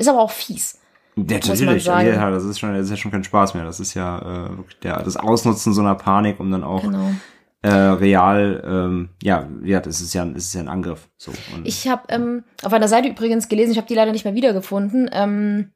[0.00, 0.78] Ist aber auch fies.
[1.16, 3.64] Ja, natürlich, ja, das ist schon, das ist ja schon kein Spaß mehr.
[3.64, 4.50] Das ist ja äh,
[4.82, 7.10] der, das Ausnutzen so einer Panik, um dann auch genau.
[7.60, 11.10] äh, real, ähm, ja, ja, das ist ja, das ist ja ein Angriff.
[11.18, 11.32] So.
[11.54, 14.34] Und, ich habe ähm, auf einer Seite übrigens gelesen, ich habe die leider nicht mehr
[14.34, 15.72] wiedergefunden, ähm,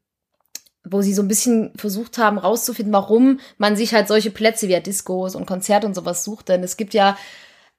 [0.85, 4.81] wo sie so ein bisschen versucht haben, rauszufinden, warum man sich halt solche Plätze wie
[4.81, 6.49] Discos und Konzerte und sowas sucht.
[6.49, 7.17] Denn es gibt ja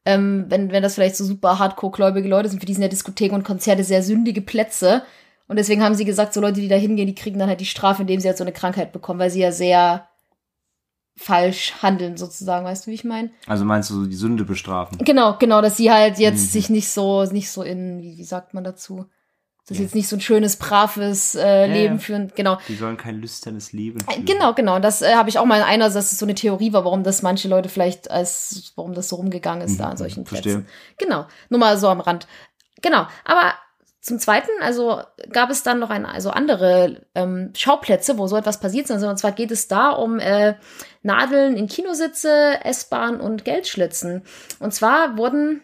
[0.06, 3.36] ähm, wenn, wenn das vielleicht so super hardcore-gläubige Leute sind, für die sind ja Diskotheken
[3.36, 5.02] und Konzerte sehr sündige Plätze.
[5.48, 7.66] Und deswegen haben sie gesagt, so Leute, die da hingehen, die kriegen dann halt die
[7.66, 10.08] Strafe, indem sie halt so eine Krankheit bekommen, weil sie ja sehr
[11.18, 13.30] falsch handeln, sozusagen, weißt du, wie ich meine?
[13.48, 14.98] Also meinst du so die Sünde bestrafen?
[14.98, 16.50] Genau, genau, dass sie halt jetzt mhm.
[16.50, 19.06] sich nicht so, nicht so in, wie, wie sagt man dazu?
[19.68, 19.84] Dass ja.
[19.84, 22.00] jetzt nicht so ein schönes, braves äh, ja, Leben ja.
[22.00, 22.58] führen, genau.
[22.68, 24.26] Die sollen kein lüsternes Leben äh, führen.
[24.26, 24.80] Genau, genau.
[24.80, 27.04] Das äh, habe ich auch mal in einer, dass es so eine Theorie war, warum
[27.04, 29.78] das manche Leute vielleicht als, warum das so rumgegangen ist mhm.
[29.78, 30.68] da an solchen Plätzen.
[30.98, 31.26] Genau.
[31.50, 32.28] Nur mal so am Rand.
[32.82, 33.08] Genau.
[33.24, 33.54] Aber
[34.06, 38.60] zum Zweiten, also gab es dann noch ein, also andere ähm, Schauplätze, wo so etwas
[38.60, 38.92] passiert ist.
[38.92, 40.54] Also, und zwar geht es da um äh,
[41.02, 44.22] Nadeln in Kinositze, S-Bahn und Geldschlitzen.
[44.60, 45.62] Und zwar wurden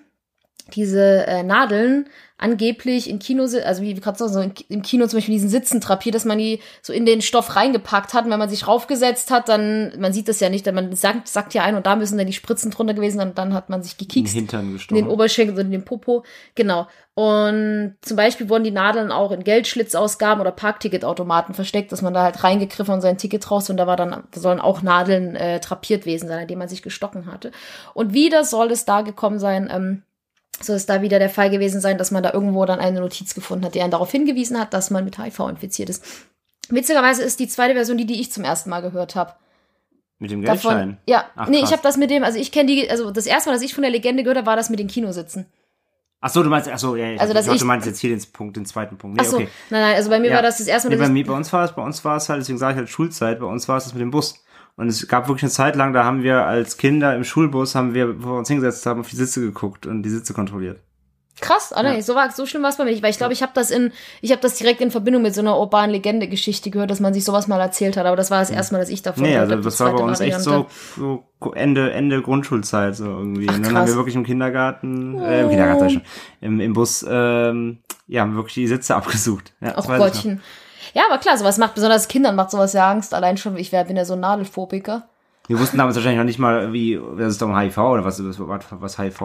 [0.76, 2.10] diese äh, Nadeln
[2.42, 6.26] angeblich in Kino, also wie gerade so im Kino zum Beispiel diesen Sitzen trapiert, dass
[6.26, 8.26] man die so in den Stoff reingepackt hat.
[8.26, 11.28] Und wenn man sich raufgesetzt hat, dann, man sieht das ja nicht, denn man sagt,
[11.28, 13.70] sagt ja ein und da müssen dann die Spritzen drunter gewesen sein und dann hat
[13.70, 14.34] man sich gekikst.
[14.34, 14.98] In den Hintern gestochen.
[14.98, 16.24] In den Oberschenkel und in den Popo.
[16.56, 16.88] Genau.
[17.14, 22.24] Und zum Beispiel wurden die Nadeln auch in Geldschlitzausgaben oder Parkticketautomaten versteckt, dass man da
[22.24, 25.60] halt reingegriffen und sein Ticket raus und da war dann, da sollen auch Nadeln äh,
[25.60, 27.52] trapiert gewesen sein, indem man sich gestochen hatte.
[27.94, 30.04] Und wieder soll es da gekommen sein, ähm,
[30.64, 33.34] soll es da wieder der Fall gewesen sein, dass man da irgendwo dann eine Notiz
[33.34, 36.04] gefunden hat, die einen darauf hingewiesen hat, dass man mit HIV infiziert ist.
[36.70, 39.34] Witzigerweise ist die zweite Version die, die ich zum ersten Mal gehört habe.
[40.20, 40.78] Mit dem Geldschein?
[40.78, 43.26] Davon, ja, Ach, nee, ich habe das mit dem, also ich kenne die, also das
[43.26, 45.48] erste Mal, dass ich von der Legende gehört habe, war das mit den Kinositzen.
[46.24, 47.20] Ach so, du meinst, ach so, ja, ja.
[47.20, 49.18] Also, ich, ich, du meinst jetzt hier den Punkt, den zweiten Punkt.
[49.18, 49.48] Nee, ach so, okay.
[49.72, 50.36] nein, nein, also bei mir ja.
[50.36, 52.18] war das das erste Mal, nee, bei, mir, bei uns war es, bei uns war
[52.18, 54.44] es halt, deswegen sage ich halt Schulzeit, bei uns war es das mit dem Bus.
[54.76, 57.94] Und es gab wirklich eine Zeit lang, da haben wir als Kinder im Schulbus, haben
[57.94, 60.80] wir, bevor wir uns hingesetzt haben, auf die Sitze geguckt und die Sitze kontrolliert.
[61.40, 62.02] Krass, ah, nee, ja.
[62.02, 63.72] so war so schlimm war es bei mir nicht, weil ich glaube, ich habe das
[63.72, 67.00] in ich habe das direkt in Verbindung mit so einer urbanen Legende Geschichte gehört, dass
[67.00, 69.24] man sich sowas mal erzählt hat, aber das war das erste Mal, dass ich davon
[69.24, 70.38] Nee, also das war bei uns Variante.
[70.38, 73.48] echt so, so Ende Ende Grundschulzeit so irgendwie.
[73.50, 75.26] Ach, und dann haben wir wirklich im Kindergarten oh.
[75.26, 76.02] äh, im Kindergarten schon,
[76.42, 79.54] im, im Bus ähm, ja, haben wirklich die Sitze abgesucht.
[79.62, 80.42] Ja, Ach Gottchen.
[80.94, 83.84] Ja, aber klar, sowas macht besonders Kindern macht sowas ja Angst, allein schon ich wär,
[83.86, 85.04] bin ja so ein Nadelphobiker.
[85.48, 88.70] Wir wussten damals wahrscheinlich noch nicht mal, wie, das ist doch HIV oder was, was,
[88.70, 89.20] was HIV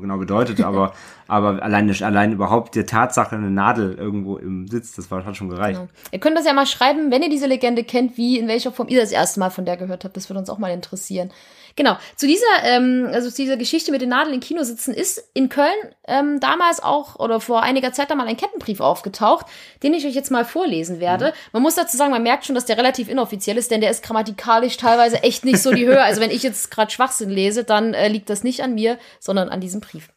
[0.00, 0.92] genau bedeutet, aber,
[1.26, 5.48] aber allein, allein überhaupt die Tatsache, eine Nadel irgendwo im Sitz, das war, hat schon
[5.48, 5.80] gereicht.
[5.80, 5.92] Genau.
[6.10, 8.88] Ihr könnt das ja mal schreiben, wenn ihr diese Legende kennt, wie, in welcher Form
[8.88, 10.16] ihr das erste Mal von der gehört habt.
[10.16, 11.30] Das würde uns auch mal interessieren.
[11.76, 15.28] Genau, zu dieser, ähm, also zu dieser Geschichte mit den Nadeln im Kino sitzen ist
[15.34, 15.72] in Köln
[16.06, 19.46] ähm, damals auch oder vor einiger Zeit da mal ein Kettenbrief aufgetaucht,
[19.82, 21.26] den ich euch jetzt mal vorlesen werde.
[21.26, 21.32] Mhm.
[21.52, 24.04] Man muss dazu sagen, man merkt schon, dass der relativ inoffiziell ist, denn der ist
[24.04, 26.04] grammatikalisch teilweise echt nicht so die Höhe.
[26.14, 29.48] Also wenn ich jetzt gerade Schwachsinn lese, dann äh, liegt das nicht an mir, sondern
[29.48, 30.10] an diesem Brief.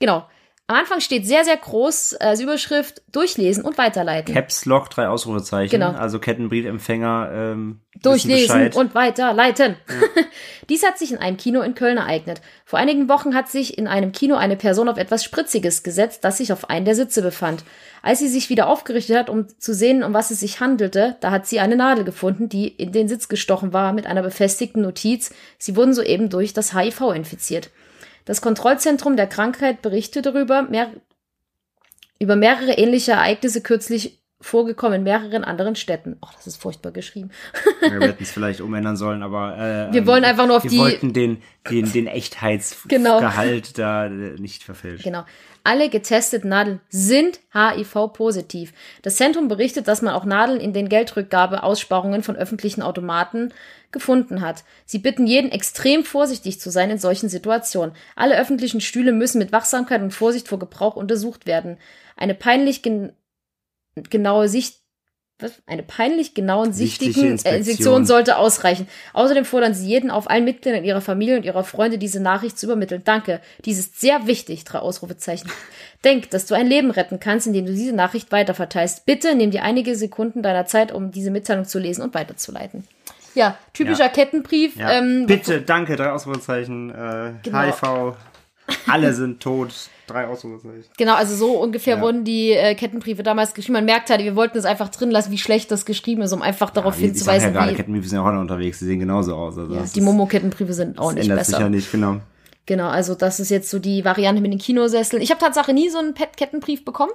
[0.00, 0.24] Genau.
[0.70, 4.32] Am Anfang steht sehr, sehr groß als Überschrift durchlesen und weiterleiten.
[4.32, 5.68] Caps Lock, drei Ausrufezeichen.
[5.68, 5.90] Genau.
[5.90, 7.30] Also Kettenbriefempfänger.
[7.34, 9.74] Ähm, Durchlesen und weiterleiten.
[10.68, 12.40] Dies hat sich in einem Kino in Köln ereignet.
[12.64, 16.38] Vor einigen Wochen hat sich in einem Kino eine Person auf etwas Spritziges gesetzt, das
[16.38, 17.64] sich auf einen der Sitze befand.
[18.00, 21.32] Als sie sich wieder aufgerichtet hat, um zu sehen, um was es sich handelte, da
[21.32, 25.34] hat sie eine Nadel gefunden, die in den Sitz gestochen war, mit einer befestigten Notiz,
[25.58, 27.70] sie wurden soeben durch das HIV infiziert.
[28.30, 30.92] Das Kontrollzentrum der Krankheit berichtet darüber, mehr,
[32.20, 36.16] über mehrere ähnliche Ereignisse kürzlich vorgekommen in mehreren anderen Städten.
[36.22, 37.32] Oh, das ist furchtbar geschrieben.
[37.82, 39.58] Ja, wir hätten es vielleicht umändern sollen, aber
[39.90, 42.14] äh, Wir wollen einfach nur auf wir die- wollten den, den, den Genau.
[42.14, 45.02] Echtheitsgehalt da äh, nicht verfälschen.
[45.02, 45.24] Genau.
[45.64, 48.72] Alle getesteten Nadeln sind HIV-positiv.
[49.02, 53.52] Das Zentrum berichtet, dass man auch Nadeln in den Geldrückgabe-Aussparungen von öffentlichen Automaten
[53.92, 54.64] gefunden hat.
[54.86, 57.94] Sie bitten jeden, extrem vorsichtig zu sein in solchen Situationen.
[58.16, 61.78] Alle öffentlichen Stühle müssen mit Wachsamkeit und Vorsicht vor Gebrauch untersucht werden.
[62.16, 63.12] Eine peinlich gen
[64.08, 64.80] genaue Sicht
[65.42, 65.62] was?
[65.66, 67.58] Eine peinlich genauen sichtigen Inspektion.
[67.58, 68.86] Inspektion sollte ausreichen.
[69.12, 72.66] Außerdem fordern sie jeden auf, allen Mitgliedern ihrer Familie und ihrer Freunde diese Nachricht zu
[72.66, 73.02] übermitteln.
[73.04, 73.40] Danke.
[73.64, 74.64] Dies ist sehr wichtig.
[74.64, 75.50] Drei Ausrufezeichen.
[76.04, 79.06] Denk, dass du ein Leben retten kannst, indem du diese Nachricht weiterverteilst.
[79.06, 82.86] Bitte nimm dir einige Sekunden deiner Zeit, um diese Mitteilung zu lesen und weiterzuleiten.
[83.34, 84.08] Ja, typischer Ja.
[84.08, 84.76] Kettenbrief.
[84.76, 84.90] Ja.
[84.92, 86.90] Ähm, Bitte, danke, drei Ausrufezeichen.
[86.90, 87.58] Äh, Genau.
[87.58, 88.16] HIV,
[88.86, 89.72] alle sind tot.
[90.06, 90.84] Drei Ausrufezeichen.
[90.98, 92.02] Genau, also so ungefähr Ja.
[92.02, 93.74] wurden die äh, Kettenbriefe damals geschrieben.
[93.74, 96.42] Man merkt halt, wir wollten es einfach drin lassen, wie schlecht das geschrieben ist, um
[96.42, 99.36] einfach darauf ja hinzuweisen, gerade, wie Kettenbriefe sind ja auch noch unterwegs, die sehen genauso
[99.36, 99.56] aus.
[99.56, 101.62] Also ja, die Momo-Kettenbriefe sind auch nicht ändert sich besser.
[101.64, 102.16] ja nicht, genau.
[102.66, 105.22] Genau, also das ist jetzt so die Variante mit den Kinosesseln.
[105.22, 107.12] Ich habe Tatsache nie so einen Pet Kettenbrief bekommen,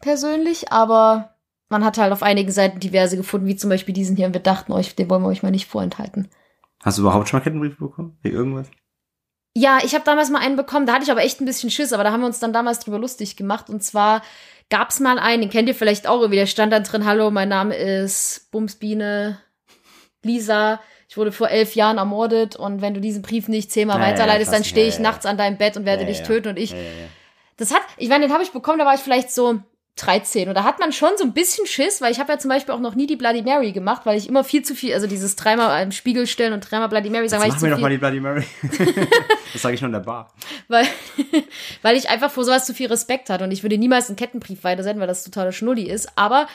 [0.00, 1.35] persönlich, aber
[1.68, 4.26] man hat halt auf einigen Seiten diverse gefunden, wie zum Beispiel diesen hier.
[4.26, 6.28] Und wir dachten euch, den wollen wir euch mal nicht vorenthalten.
[6.82, 8.16] Hast du überhaupt schon mal Kettenbriefe bekommen?
[8.22, 8.68] Wegen irgendwas?
[9.54, 11.94] Ja, ich habe damals mal einen bekommen, da hatte ich aber echt ein bisschen Schiss,
[11.94, 13.70] aber da haben wir uns dann damals drüber lustig gemacht.
[13.70, 14.22] Und zwar
[14.68, 17.48] gab's mal einen, den kennt ihr vielleicht auch irgendwie, der stand dann drin, hallo, mein
[17.48, 19.38] Name ist Bumsbiene
[20.22, 20.78] Lisa.
[21.08, 24.12] Ich wurde vor elf Jahren ermordet und wenn du diesen Brief nicht zehnmal Ja, ja,
[24.12, 25.08] weiterleitest, dann klassiker, stehe ich ja, ja.
[25.10, 26.24] nachts an deinem Bett und werde Ja, dich ja.
[26.24, 26.90] töten und ich Ja, ja, ja.
[27.56, 29.60] Das hat, ich meine, den habe ich bekommen, da war ich vielleicht so
[29.96, 32.50] 13 und da hat man schon so ein bisschen Schiss, weil ich habe ja zum
[32.50, 35.06] Beispiel auch noch nie die Bloody Mary gemacht, weil ich immer viel zu viel, also
[35.06, 37.80] dieses dreimal im Spiegel stellen und dreimal Bloody Mary sagen, weil Jetzt ich machen zu
[37.82, 38.44] wir doch mal die Bloody Mary.
[39.52, 40.32] das sage ich nur in der Bar.
[40.68, 40.86] weil,
[41.82, 44.64] weil ich einfach vor sowas zu viel Respekt hatte und ich würde niemals einen Kettenbrief
[44.64, 46.46] weitersenden, weil das totaler Schnulli ist, aber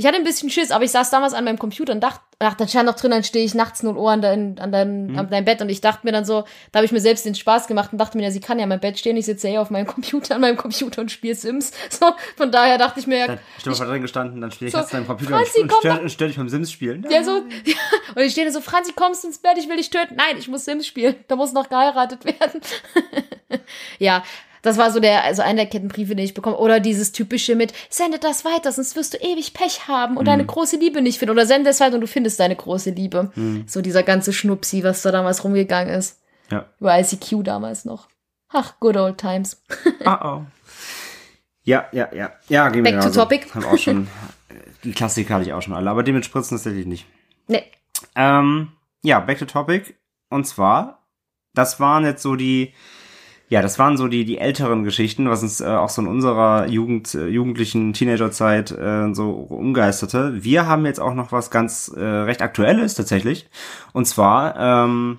[0.00, 2.54] ich hatte ein bisschen Schiss, aber ich saß damals an meinem Computer und dachte, ach,
[2.54, 5.28] da stand noch drin, dann stehe ich nachts 0 Uhr an, dein, an, deinem, an
[5.28, 7.66] deinem Bett und ich dachte mir dann so, da habe ich mir selbst den Spaß
[7.66, 9.56] gemacht und dachte mir, ja, sie kann ja an meinem Bett stehen, ich sitze ja
[9.56, 11.72] eh auf meinem Computer, an meinem Computer und spiele Sims.
[11.90, 14.72] So, von daher dachte ich mir, ja, Dann stimmt mal drin gestanden, dann stehe ich
[14.72, 17.06] So, jetzt an deinem Computer Franzi, und stör, stör dich beim Sims spielen.
[17.10, 17.74] Ja, so, ja.
[18.14, 20.14] Und ich stehe da so, Franzi, kommst ins Bett, ich will dich töten.
[20.16, 21.16] Nein, ich muss Sims spielen.
[21.28, 22.62] Da muss noch geheiratet werden.
[23.98, 24.22] ja,
[24.62, 26.56] das war so der, also einer der Kettenbriefe, den ich bekomme.
[26.58, 30.26] Oder dieses typische mit, sende das weiter, sonst wirst du ewig Pech haben und Mhm.
[30.26, 31.32] deine große Liebe nicht finden.
[31.32, 33.30] Oder sende es weiter und du findest deine große Liebe.
[33.34, 33.64] Mhm.
[33.66, 36.20] So dieser ganze Schnupsi, was da damals rumgegangen ist.
[36.50, 36.66] Ja.
[36.80, 38.08] Über ICQ damals noch.
[38.48, 39.62] Ach, good old times.
[40.04, 40.42] Oh oh.
[41.62, 42.32] Ja, ja, ja.
[42.48, 43.20] Ja, gehen wir Back to genauso.
[43.20, 43.54] topic.
[43.54, 44.08] Haben auch schon,
[44.84, 47.06] die Klassiker hatte ich auch schon alle, aber die mit Spritzen tatsächlich nicht.
[47.46, 47.64] Nee.
[48.16, 49.94] Ähm, ja, back to topic.
[50.30, 51.06] Und zwar,
[51.54, 52.74] das waren jetzt so die,
[53.50, 56.68] ja, das waren so die, die älteren Geschichten, was uns äh, auch so in unserer
[56.68, 60.44] Jugend, äh, jugendlichen Teenagerzeit äh, so umgeisterte.
[60.44, 63.50] Wir haben jetzt auch noch was ganz äh, recht Aktuelles tatsächlich.
[63.92, 65.18] Und zwar, ähm,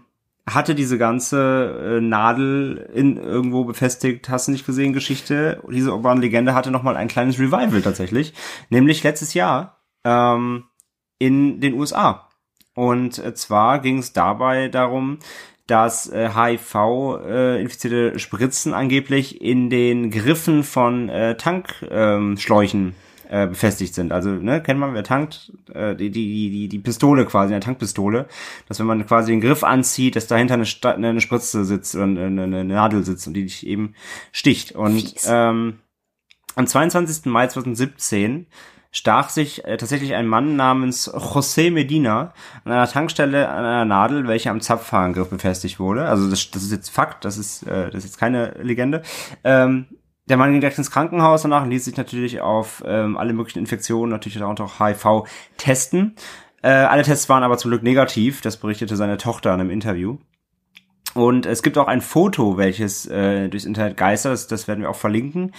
[0.50, 6.22] hatte diese ganze äh, Nadel in irgendwo befestigt, hast du nicht gesehen, Geschichte, diese urbane
[6.22, 8.34] Legende hatte nochmal ein kleines Revival tatsächlich,
[8.70, 10.63] nämlich letztes Jahr ähm,
[11.20, 12.30] in den USA.
[12.74, 15.20] Und äh, zwar ging es dabei darum,
[15.71, 22.93] dass äh, HIV-infizierte Spritzen angeblich in den Griffen von äh, Tankschläuchen ähm,
[23.29, 24.12] äh, befestigt sind.
[24.12, 28.27] Also, ne, kennt man, wer tankt, äh, die, die, die, die Pistole quasi, eine Tankpistole,
[28.67, 32.03] dass wenn man quasi den Griff anzieht, dass dahinter eine, Sta eine Spritze sitzt oder
[32.03, 33.95] eine, eine, eine Nadel sitzt und die dich eben
[34.34, 34.73] sticht.
[34.73, 35.25] Und Fies.
[35.29, 35.79] ähm,
[36.55, 37.27] am 22.
[37.27, 38.47] Mai 2017
[38.91, 42.34] stach sich äh, tatsächlich ein Mann namens José Medina
[42.65, 46.06] an einer Tankstelle an einer Nadel, welche am Zapfhaarengriff befestigt wurde.
[46.06, 49.01] Also das, das ist jetzt Fakt, das ist, äh, das ist jetzt keine Legende.
[49.43, 49.88] Ähm,
[50.27, 53.60] der Mann ging direkt ins Krankenhaus danach und ließ sich natürlich auf ähm, alle möglichen
[53.60, 55.23] Infektionen, natürlich darunter auch HIV,
[55.58, 56.15] testen.
[56.62, 60.17] Äh, alle Tests waren aber zum Glück negativ, das berichtete seine Tochter in einem Interview.
[61.13, 64.89] Und es gibt auch ein Foto, welches äh, durchs Internet geistert, das, das werden wir
[64.89, 65.54] auch verlinken,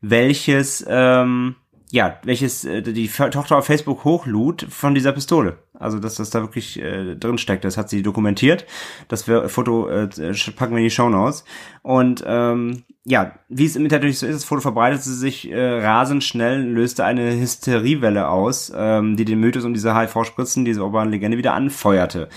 [0.00, 1.56] welches ähm,
[1.92, 5.58] ja, welches äh, die Tochter auf Facebook hochlud von dieser Pistole.
[5.78, 7.64] Also, dass das da wirklich äh, drin steckt.
[7.66, 8.64] Das hat sie dokumentiert.
[9.08, 10.08] Das wir, Foto äh,
[10.56, 11.44] packen wir in die Show Notes.
[11.82, 16.24] Und ähm, ja, wie es im Internet so ist, das Foto verbreitete sich äh, rasend
[16.24, 21.36] schnell, löste eine Hysteriewelle aus, ähm, die den Mythos um diese HIV-Spritzen, diese urbane Legende
[21.36, 22.30] wieder anfeuerte.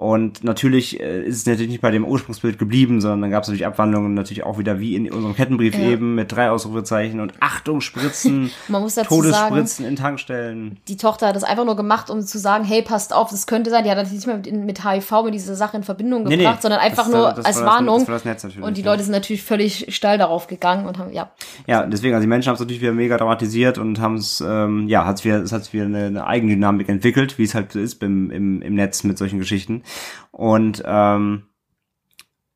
[0.00, 3.50] Und natürlich äh, ist es natürlich nicht bei dem Ursprungsbild geblieben, sondern dann gab es
[3.50, 5.90] natürlich Abwandlungen, natürlich auch wieder wie in unserem Kettenbrief ja.
[5.90, 10.78] eben mit drei Ausrufezeichen und Achtung, Spritzen, Man muss dazu Todesspritzen sagen, in Tankstellen.
[10.88, 13.68] Die Tochter hat das einfach nur gemacht, um zu sagen, hey, passt auf, das könnte
[13.68, 13.84] sein.
[13.84, 16.48] Die hat das nicht mehr mit, mit HIV, mit dieser Sache in Verbindung gebracht, nee,
[16.48, 18.06] nee, sondern einfach das, nur das als Warnung.
[18.06, 21.30] Das, und die Leute sind natürlich völlig steil darauf gegangen und haben, ja.
[21.66, 24.88] Ja, deswegen, also die Menschen haben es natürlich wieder mega dramatisiert und haben es, ähm,
[24.88, 27.80] ja, hat es wieder, es hat wieder eine, eine Eigendynamik entwickelt, wie es halt so
[27.80, 29.82] ist im, im, im Netz mit solchen Geschichten.
[30.30, 31.46] Und ähm,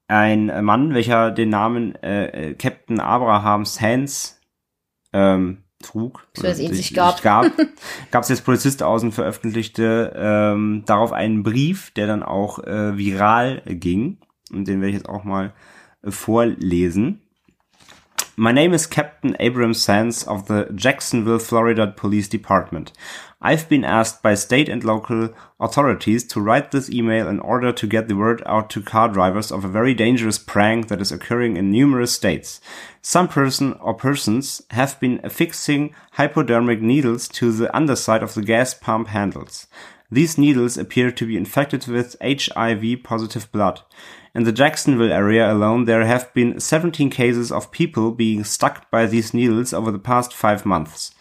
[0.09, 4.41] ein Mann, welcher den Namen äh, äh Captain Abraham Sands
[5.13, 7.53] ähm, trug, es ihn sich gab, gab
[8.11, 13.63] gab es jetzt Polizist außen veröffentlichte ähm, darauf einen Brief, der dann auch äh, viral
[13.67, 14.19] ging.
[14.53, 15.53] Und den werde ich jetzt auch mal
[16.03, 17.21] äh, vorlesen.
[18.37, 22.91] My name is Captain Abram Sands of the Jacksonville, Florida Police Department.
[23.41, 25.29] I've been asked by state and local
[25.61, 29.53] authorities to write this email in order to get the word out to car drivers
[29.53, 32.61] of a very dangerous prank that is occurring in numerous states.
[33.03, 38.75] Some person or persons have been affixing hypodermic needles to the underside of the gas
[38.75, 39.69] pump handles.
[40.11, 43.83] These needles appear to be infected with HIV positive blood.
[44.35, 49.07] In the Jacksonville area alone, there have been 17 cases of people being stuck by
[49.07, 51.13] these needles over the past five months.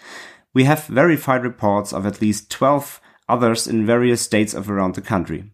[0.53, 2.99] We have verified reports of at least 12
[3.29, 5.51] others in various states of around the country.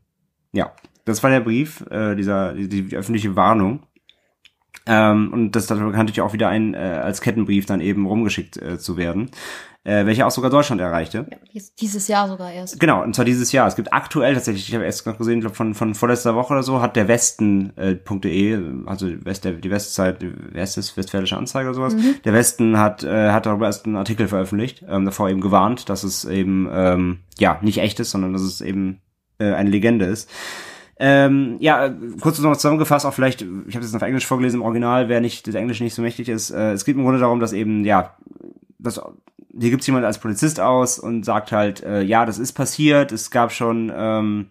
[0.53, 0.72] Ja,
[1.03, 3.86] das war der Brief, äh, dieser, die, die öffentliche Warnung.
[4.86, 8.58] Ähm, und das dann kann natürlich auch wieder ein, äh, als Kettenbrief dann eben rumgeschickt
[8.58, 9.32] äh, zu werden
[9.86, 11.26] äh, welcher auch sogar Deutschland erreichte.
[11.30, 12.80] Ja, dieses Jahr sogar erst.
[12.80, 13.68] Genau, und zwar dieses Jahr.
[13.68, 16.64] Es gibt aktuell tatsächlich, ich habe erst gerade gesehen, glaub, von, von vorletzter Woche oder
[16.64, 21.70] so, hat der Westen.de, äh, also West, der, die Westzeit, wer ist das, Westfälische Anzeige
[21.70, 22.16] oder sowas, mhm.
[22.26, 26.04] der Westen hat, äh, hat darüber erst einen Artikel veröffentlicht, ähm, davor eben gewarnt, dass
[26.04, 29.02] es eben, ähm, ja, nicht echt ist, sondern dass es eben
[29.40, 30.30] äh, eine Legende ist.
[31.02, 31.89] Ähm, ja,
[32.20, 35.22] kurz noch zusammengefasst, auch vielleicht, ich habe es jetzt auf Englisch vorgelesen im Original, wer
[35.22, 36.52] nicht das Englisch nicht so mächtig ist.
[36.52, 38.18] Äh, es geht im Grunde darum, dass eben, ja,
[38.80, 39.02] das
[39.58, 43.32] hier gibt's jemand als Polizist aus und sagt halt, äh, ja, das ist passiert, es
[43.32, 44.47] gab schon, ähm,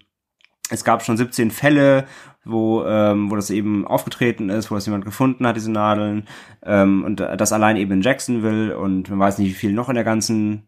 [0.70, 2.06] es gab schon 17 Fälle,
[2.44, 6.26] wo, ähm, wo das eben aufgetreten ist, wo das jemand gefunden hat, diese Nadeln,
[6.62, 9.94] ähm, und das allein eben in Jacksonville und man weiß nicht, wie viel noch in
[9.94, 10.67] der ganzen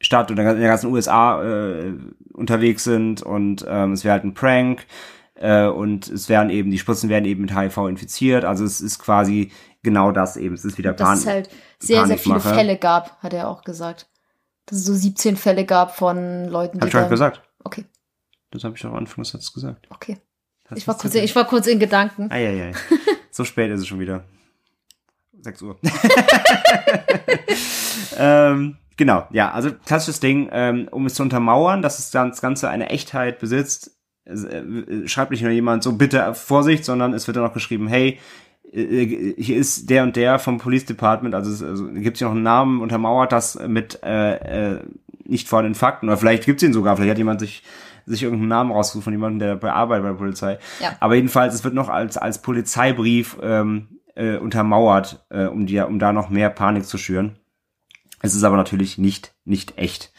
[0.00, 1.92] Stadt oder in der ganzen USA äh,
[2.32, 4.86] unterwegs sind und ähm, es wäre halt ein Prank
[5.34, 8.98] äh, und es werden eben, die Spritzen werden eben mit HIV infiziert, also es ist
[8.98, 11.12] quasi genau das eben, es ist wieder Panik.
[11.12, 14.08] Das ist halt sehr, sehr viele Fälle gab, hat er auch gesagt.
[14.66, 16.82] Dass es so 17 Fälle gab von Leuten, die.
[16.82, 17.42] Hab ich schon gesagt.
[17.64, 17.84] Okay.
[18.50, 19.86] Das habe ich auch am Anfang des Satzes gesagt.
[19.90, 20.18] Okay.
[20.74, 22.30] ich war, kurz, ich war kurz in Gedanken.
[22.30, 22.72] Eieiei.
[23.30, 24.24] so spät ist es schon wieder.
[25.42, 25.78] 6 Uhr.
[28.18, 32.68] ähm, genau, ja, also klassisches Ding, ähm, um es zu untermauern, dass es das Ganze
[32.68, 33.92] eine Echtheit besitzt,
[34.24, 38.18] äh, schreibt nicht nur jemand so bitte Vorsicht, sondern es wird dann auch geschrieben, hey,
[38.72, 42.32] äh, hier ist der und der vom Police Department, also, es, also gibt es noch
[42.32, 44.80] einen Namen, untermauert das mit äh, äh,
[45.24, 46.08] nicht vor den Fakten.
[46.08, 47.62] Oder vielleicht gibt es ihn sogar, vielleicht hat jemand sich
[48.06, 50.58] sich irgendeinen Namen rausgesucht von jemandem, der bei Arbeit bei der Polizei.
[50.80, 50.96] Ja.
[51.00, 55.98] Aber jedenfalls, es wird noch als, als Polizeibrief ähm, äh, untermauert, äh, um, die, um
[55.98, 57.36] da noch mehr Panik zu schüren.
[58.22, 60.12] Es ist aber natürlich nicht, nicht echt.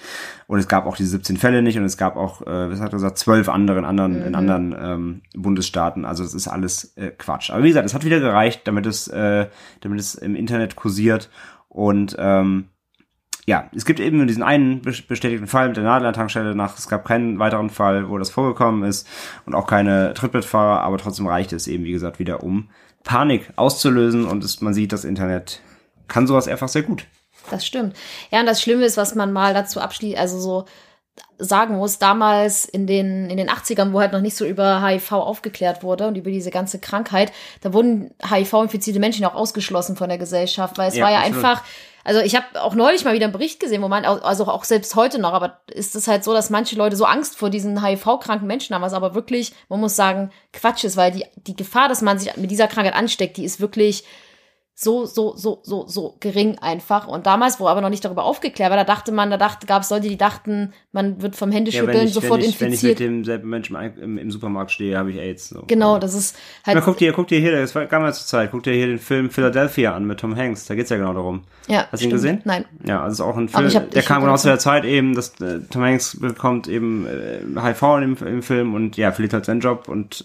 [0.47, 2.89] Und es gab auch diese 17 Fälle nicht und es gab auch, äh, was hat
[2.89, 4.25] er gesagt, zwölf andere in anderen, mhm.
[4.25, 6.03] in anderen ähm, Bundesstaaten.
[6.05, 7.51] Also es ist alles äh, Quatsch.
[7.51, 9.47] Aber wie gesagt, es hat wieder gereicht, damit es, äh,
[9.81, 11.29] damit es im Internet kursiert.
[11.69, 12.65] Und ähm,
[13.45, 16.77] ja, es gibt eben nur diesen einen bestätigten Fall mit der Nadel nach.
[16.77, 19.07] Es gab keinen weiteren Fall, wo das vorgekommen ist
[19.45, 22.69] und auch keine Trittbrettfahrer, aber trotzdem reicht es eben, wie gesagt, wieder, um
[23.03, 25.61] Panik auszulösen und es, man sieht, das Internet
[26.07, 27.07] kann sowas einfach sehr gut.
[27.49, 27.95] Das stimmt.
[28.29, 30.65] Ja, und das Schlimme ist, was man mal dazu abschließt, also so
[31.37, 35.11] sagen muss, damals in den, in den 80ern, wo halt noch nicht so über HIV
[35.13, 37.31] aufgeklärt wurde und über diese ganze Krankheit,
[37.61, 41.43] da wurden HIV-infizierte Menschen auch ausgeschlossen von der Gesellschaft, weil es ja, war ja absolut.
[41.43, 41.63] einfach,
[42.03, 44.95] also ich habe auch neulich mal wieder einen Bericht gesehen, wo man, also auch selbst
[44.95, 48.45] heute noch, aber ist es halt so, dass manche Leute so Angst vor diesen HIV-kranken
[48.47, 52.01] Menschen haben, was aber wirklich, man muss sagen, Quatsch ist, weil die, die Gefahr, dass
[52.01, 54.03] man sich mit dieser Krankheit ansteckt, die ist wirklich
[54.83, 57.07] so, so, so, so, so gering einfach.
[57.07, 59.83] Und damals, wo aber noch nicht darüber aufgeklärt war, da dachte man, da dachte, gab
[59.83, 62.71] es Leute, die dachten, man wird vom Händeschütteln ja, ich, sofort wenn ich, infiziert.
[62.71, 65.49] Wenn ich mit demselben Menschen im, im, Supermarkt stehe, habe ich AIDS.
[65.49, 65.65] So.
[65.67, 66.75] Genau, das ist halt.
[66.75, 68.87] Na, guck dir, guck dir hier, das war gar mal zur Zeit, guck dir hier
[68.87, 70.65] den Film Philadelphia an mit Tom Hanks.
[70.65, 71.43] Da geht's ja genau darum.
[71.67, 71.87] Ja.
[71.91, 72.41] Hast du ihn gesehen?
[72.45, 72.65] Nein.
[72.83, 75.39] Ja, also ist auch ein Film, hab, der kam genau zu der Zeit eben, dass
[75.41, 79.59] äh, Tom Hanks bekommt eben äh, HIV im, im Film und ja, verliert halt seinen
[79.59, 80.23] Job und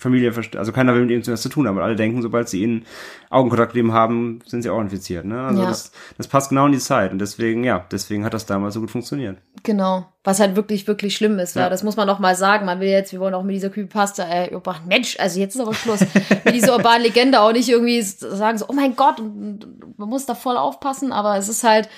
[0.00, 2.86] Familie, also keiner will mit ihm was zu tun haben, alle denken, sobald sie ihnen
[3.28, 5.26] Augenkontakt mit ihm haben, sind sie auch infiziert.
[5.26, 5.40] Ne?
[5.42, 5.68] Also ja.
[5.68, 8.80] das, das passt genau in die Zeit und deswegen, ja, deswegen hat das damals so
[8.80, 9.36] gut funktioniert.
[9.62, 11.54] Genau, was halt wirklich, wirklich schlimm ist.
[11.54, 11.62] Ja.
[11.62, 11.68] ja.
[11.68, 12.64] Das muss man noch mal sagen.
[12.64, 15.74] Man will jetzt, wir wollen auch mit dieser Creepypasta, äh, Mensch, also jetzt ist aber
[15.74, 16.00] Schluss.
[16.44, 20.34] mit dieser urbanen Legende auch nicht irgendwie sagen so, oh mein Gott, man muss da
[20.34, 21.90] voll aufpassen, aber es ist halt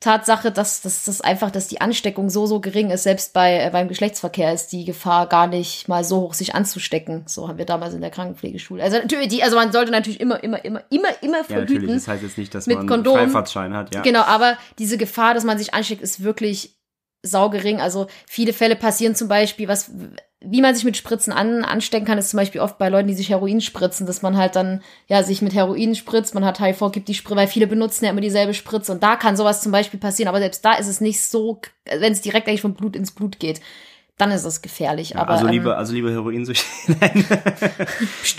[0.00, 3.70] Tatsache, dass, dass das einfach, dass die Ansteckung so, so gering ist, selbst bei, äh,
[3.70, 7.24] beim Geschlechtsverkehr ist die Gefahr gar nicht mal so hoch, sich anzustecken.
[7.26, 8.82] So haben wir damals in der Krankenpflegeschule.
[8.82, 11.52] Also natürlich, die, also man sollte natürlich immer, immer, immer, immer, immer verhüten.
[11.52, 11.94] Ja, natürlich.
[11.96, 14.00] Das heißt jetzt nicht, dass man einen Freifahrtschein hat, ja.
[14.00, 16.79] Genau, aber diese Gefahr, dass man sich ansteckt, ist wirklich
[17.22, 17.80] saugering.
[17.80, 19.90] Also viele Fälle passieren zum Beispiel, was,
[20.40, 23.14] wie man sich mit Spritzen an, anstecken kann, ist zum Beispiel oft bei Leuten, die
[23.14, 26.92] sich Heroin spritzen, dass man halt dann, ja, sich mit Heroin spritzt, man hat HIV,
[26.92, 29.72] gibt die Spritze, weil viele benutzen ja immer dieselbe Spritze und da kann sowas zum
[29.72, 32.96] Beispiel passieren, aber selbst da ist es nicht so, wenn es direkt eigentlich vom Blut
[32.96, 33.60] ins Blut geht,
[34.16, 35.10] dann ist es gefährlich.
[35.10, 36.96] Ja, aber, also lieber, ähm, also lieber Heroinsüchtige.
[37.00, 37.24] Nein.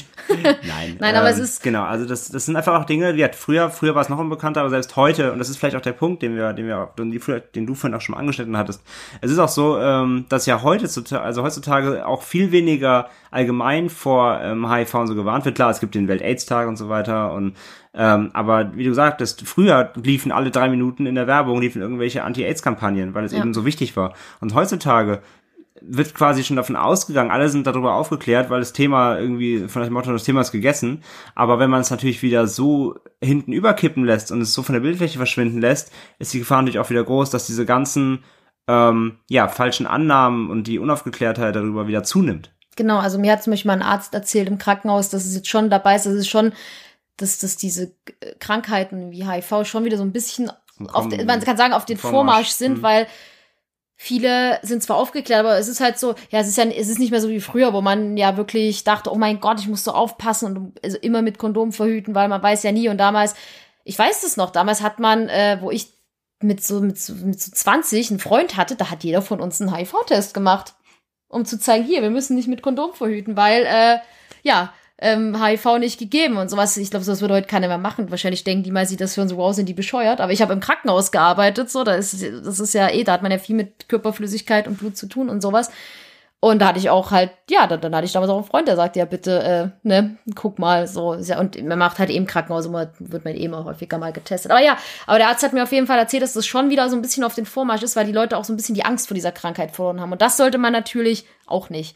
[1.00, 1.64] Nein, aber es ähm, ist.
[1.64, 4.20] Genau, also das, das sind einfach auch Dinge, die hat früher, früher war es noch
[4.20, 6.92] unbekannter, aber selbst heute, und das ist vielleicht auch der Punkt, den wir, den wir,
[6.98, 7.12] den,
[7.56, 8.82] den du vorhin auch schon angeschnitten hattest.
[9.22, 10.88] Es ist auch so, ähm, dass ja heute,
[11.22, 15.56] also heutzutage auch viel weniger allgemein vor ähm, HIV und so gewarnt wird.
[15.56, 17.56] Klar, es gibt den Welt-AIDS-Tag und so weiter und
[17.94, 22.24] ähm, aber wie du sagtest, früher liefen alle drei Minuten in der Werbung, liefen irgendwelche
[22.24, 23.40] Anti-AIDS-Kampagnen, weil es ja.
[23.40, 24.14] eben so wichtig war.
[24.40, 25.22] Und heutzutage
[25.82, 29.94] wird quasi schon davon ausgegangen, alle sind darüber aufgeklärt, weil das Thema irgendwie von dem
[29.94, 31.04] Motto, das Thema ist gegessen.
[31.36, 34.82] Aber wenn man es natürlich wieder so hinten überkippen lässt und es so von der
[34.82, 38.24] Bildfläche verschwinden lässt, ist die Gefahr natürlich auch wieder groß, dass diese ganzen
[38.68, 42.54] ähm, ja, falschen Annahmen und die Unaufgeklärtheit darüber wieder zunimmt.
[42.76, 45.50] Genau, also mir hat zum Beispiel mal ein Arzt erzählt im Krankenhaus, dass es jetzt
[45.50, 46.54] schon dabei ist, dass es schon,
[47.18, 47.96] dass, dass diese
[48.40, 50.52] Krankheiten wie HIV schon wieder so ein bisschen
[50.94, 52.84] auf, man kann sagen, auf den Vormarsch, Vormarsch sind, mhm.
[52.84, 53.08] weil
[54.04, 56.98] viele sind zwar aufgeklärt, aber es ist halt so, ja, es ist ja, es ist
[56.98, 59.84] nicht mehr so wie früher, wo man ja wirklich dachte, oh mein Gott, ich muss
[59.84, 62.90] so aufpassen und also immer mit Kondom verhüten, weil man weiß ja nie.
[62.90, 63.36] Und damals,
[63.84, 65.94] ich weiß es noch, damals hat man, äh, wo ich
[66.42, 69.62] mit so, mit so, mit so 20 einen Freund hatte, da hat jeder von uns
[69.62, 70.74] einen HIV-Test gemacht,
[71.28, 74.00] um zu zeigen, hier, wir müssen nicht mit Kondom verhüten, weil, äh,
[74.42, 76.78] ja, ähm, HIV nicht gegeben und sowas.
[76.78, 78.12] Ich glaube, das würde heute keiner mehr machen.
[78.12, 80.22] Wahrscheinlich denken die mal, sieht das für uns wow, sind die bescheuert.
[80.22, 83.24] Aber ich habe im Krankenhaus gearbeitet, so, da ist, das ist ja eh, da hat
[83.24, 85.72] man ja viel mit Körperflüssigkeit und Blut zu tun und sowas.
[86.44, 88.68] Und da hatte ich auch halt, ja, dann, dann hatte ich damals auch einen Freund,
[88.68, 92.66] der sagte, ja, bitte, äh, ne, guck mal, so, und man macht halt eben Krankenhaus,
[92.66, 94.52] immer, wird man eben auch häufiger mal getestet.
[94.52, 94.76] Aber ja,
[95.06, 97.04] aber der Arzt hat mir auf jeden Fall erzählt, dass das schon wieder so ein
[97.04, 99.14] bisschen auf den Vormarsch ist, weil die Leute auch so ein bisschen die Angst vor
[99.14, 100.12] dieser Krankheit verloren haben.
[100.12, 101.96] Und das sollte man natürlich auch nicht.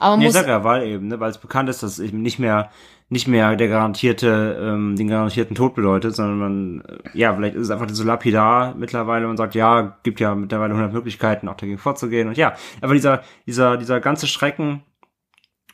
[0.00, 2.38] Aber nee, muss sag ja, weil eben, ne, weil es bekannt ist, dass eben nicht
[2.38, 2.70] mehr
[3.12, 6.82] nicht mehr der garantierte ähm, den garantierten Tod bedeutet, sondern man
[7.12, 10.92] ja vielleicht ist es einfach so lapidar mittlerweile und sagt ja gibt ja mittlerweile 100
[10.92, 14.82] Möglichkeiten auch dagegen vorzugehen und ja aber dieser dieser dieser ganze Schrecken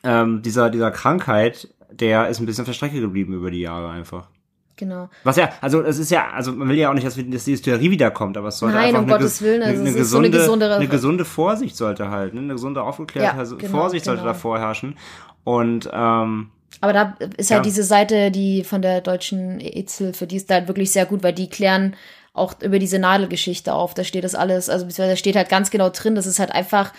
[0.03, 3.89] ähm, dieser dieser Krankheit der ist ein bisschen auf der Strecke geblieben über die Jahre
[3.89, 4.29] einfach.
[4.77, 5.09] Genau.
[5.23, 7.51] Was ja, also es ist ja, also man will ja auch nicht, dass, dass die
[7.51, 10.43] Hysterie wiederkommt, aber es sollte Nein, einfach um eine, Gottes Willen, also eine, eine, gesunde,
[10.43, 12.41] so eine, eine, gesunde Vorsicht sollte halt, ne?
[12.41, 14.33] eine gesunde aufgeklärte ja, genau, Vorsicht sollte genau.
[14.33, 14.95] da vorherrschen.
[15.43, 17.63] Und ähm, aber da ist halt ja.
[17.63, 21.33] diese Seite, die von der deutschen AIDS-Hilfe, die ist da halt wirklich sehr gut, weil
[21.33, 21.95] die klären
[22.33, 23.95] auch über diese Nadelgeschichte auf.
[23.95, 26.51] Da steht das alles, also beziehungsweise da steht halt ganz genau drin, das ist halt
[26.51, 26.93] einfach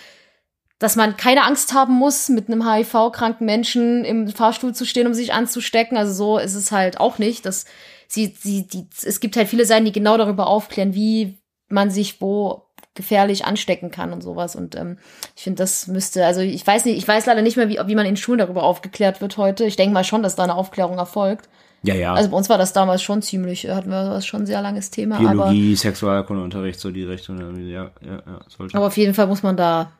[0.79, 5.13] dass man keine Angst haben muss, mit einem HIV-kranken Menschen im Fahrstuhl zu stehen, um
[5.13, 5.97] sich anzustecken.
[5.97, 7.45] Also so ist es halt auch nicht.
[7.45, 7.65] Dass
[8.07, 12.21] sie, sie, die, es gibt halt viele Seiten, die genau darüber aufklären, wie man sich
[12.21, 12.63] wo
[12.95, 14.55] gefährlich anstecken kann und sowas.
[14.55, 14.97] Und ähm,
[15.35, 17.95] ich finde, das müsste, also ich weiß nicht, ich weiß leider nicht mehr, wie, wie
[17.95, 19.65] man in Schulen darüber aufgeklärt wird heute.
[19.65, 21.49] Ich denke mal schon, dass da eine Aufklärung erfolgt.
[21.83, 22.13] Ja, ja.
[22.13, 24.91] Also bei uns war das damals schon ziemlich, hatten wir das schon ein sehr langes
[24.91, 25.17] Thema.
[25.17, 27.37] Biologie, Sexualkundeunterricht, so die Richtung.
[27.67, 28.75] Ja, ja, ja, sollte.
[28.75, 29.93] Aber auf jeden Fall muss man da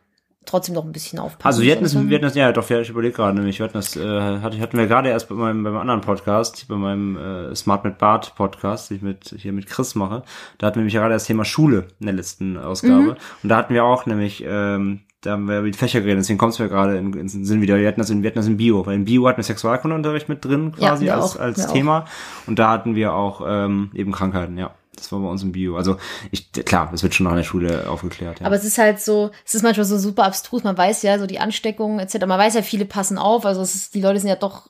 [0.49, 1.45] trotzdem noch ein bisschen aufpassen.
[1.45, 3.73] Also wir hatten das, wir hatten das, ja doch, ich überlege gerade nämlich, wir hatten
[3.77, 7.83] das, äh, hatten wir gerade erst bei meinem, beim anderen Podcast, bei meinem äh, Smart
[7.83, 10.23] mit Bart Podcast, den ich mit, hier mit Chris mache,
[10.57, 13.01] da hatten wir nämlich gerade das Thema Schule in der letzten Ausgabe.
[13.01, 13.15] Mhm.
[13.43, 16.39] Und da hatten wir auch nämlich, ähm, da haben wir über die Fächer geredet, deswegen
[16.39, 17.77] kommt es mir gerade in, in den Sinn wieder.
[17.77, 20.29] Wir hatten das in, wir hatten das in Bio, weil in Bio hatten wir Sexualkundeunterricht
[20.29, 21.99] mit drin, quasi ja, als, auch, als Thema.
[21.99, 22.47] Auch.
[22.47, 24.71] Und da hatten wir auch ähm, eben Krankheiten, ja.
[24.99, 25.77] Das war bei uns im Bio.
[25.77, 25.97] Also
[26.31, 28.39] ich, klar, das wird schon noch in der Schule aufgeklärt.
[28.39, 28.45] Ja.
[28.45, 30.63] Aber es ist halt so, es ist manchmal so super abstrus.
[30.63, 32.25] Man weiß ja, so die Ansteckungen etc.
[32.25, 33.45] Man weiß ja, viele passen auf.
[33.45, 34.69] Also ist, die Leute sind ja doch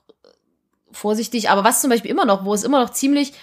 [0.91, 1.49] vorsichtig.
[1.49, 3.33] Aber was zum Beispiel immer noch, wo es immer noch ziemlich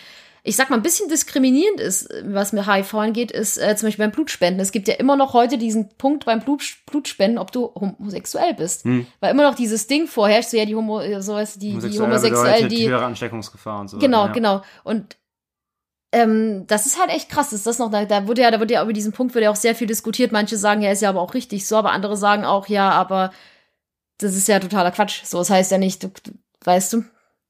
[0.47, 4.05] ich sag mal, ein bisschen diskriminierend ist, was mit HIV angeht, ist äh, zum Beispiel
[4.05, 4.61] beim Blutspenden.
[4.61, 8.85] Es gibt ja immer noch heute diesen Punkt beim Blut, Blutspenden, ob du homosexuell bist.
[8.85, 9.09] Hm.
[9.19, 12.69] Weil immer noch dieses Ding vorherrscht, so ja, die Homo, so was, die, die Homosexuellen,
[12.69, 12.89] die.
[12.89, 13.99] höhere Ansteckungsgefahr und so.
[13.99, 14.33] Genau, ja.
[14.33, 14.63] genau.
[14.85, 15.17] Und
[16.13, 17.53] ähm, das ist halt echt krass.
[17.53, 19.51] Ist das noch, da, da wurde ja, da wurde ja über diesen Punkt wird ja
[19.51, 20.33] auch sehr viel diskutiert.
[20.33, 23.33] Manche sagen, ja, ist ja aber auch richtig so, aber andere sagen auch, ja, aber
[24.19, 25.25] das ist ja totaler Quatsch.
[25.25, 26.33] So, das heißt ja nicht, du, du
[26.65, 27.05] weißt du,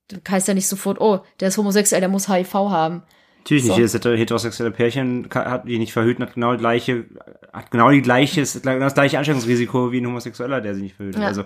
[0.09, 3.03] du heißt ja nicht sofort, oh, der ist homosexuell, der muss HIV haben.
[3.39, 3.79] Natürlich so.
[3.79, 3.93] nicht.
[3.93, 7.05] Jedes heterosexuelle Pärchen hat die nicht verhüten, hat genau die gleiche,
[7.53, 11.23] hat genau die gleiche, das gleiche Ansteckungsrisiko wie ein Homosexueller, der sie nicht verhütet.
[11.23, 11.29] Ja.
[11.29, 11.45] Also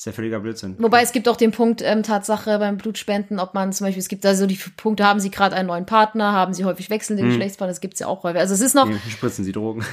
[0.00, 0.76] ist ja völliger Blödsinn.
[0.78, 4.08] Wobei es gibt auch den Punkt, ähm, Tatsache beim Blutspenden, ob man zum Beispiel, es
[4.08, 7.28] gibt also die Punkte, haben sie gerade einen neuen Partner, haben sie häufig wechselnde hm.
[7.28, 8.40] Geschlechtspartner, das gibt's ja auch häufig.
[8.40, 8.86] Also es ist noch.
[8.86, 9.84] Nee, spritzen sie Drogen.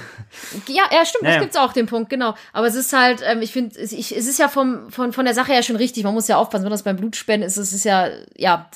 [0.68, 1.36] Ja, ja, stimmt, naja.
[1.36, 2.36] das gibt's auch, den Punkt, genau.
[2.54, 5.34] Aber es ist halt, ähm, ich finde, es, es ist ja vom, von, von der
[5.34, 7.84] Sache her schon richtig, man muss ja aufpassen, wenn das beim Blutspenden ist, es ist
[7.84, 8.70] ja, ja,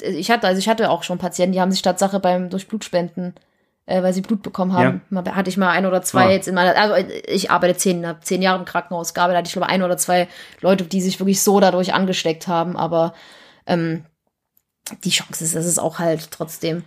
[0.00, 3.34] ich hatte, also ich hatte auch schon Patienten, die haben sich Tatsache beim, durch Blutspenden
[3.86, 5.02] äh, weil sie Blut bekommen haben.
[5.10, 5.34] Ja.
[5.34, 6.30] Hatte ich mal ein oder zwei oh.
[6.30, 9.52] jetzt in meiner, also ich arbeite zehn, habe zehn Jahre im Krankenhaus gearbeitet, hatte ich
[9.52, 10.28] glaube ein oder zwei
[10.60, 13.14] Leute, die sich wirklich so dadurch angesteckt haben, aber
[13.66, 14.04] ähm,
[15.04, 16.84] die Chance ist, das ist auch halt trotzdem.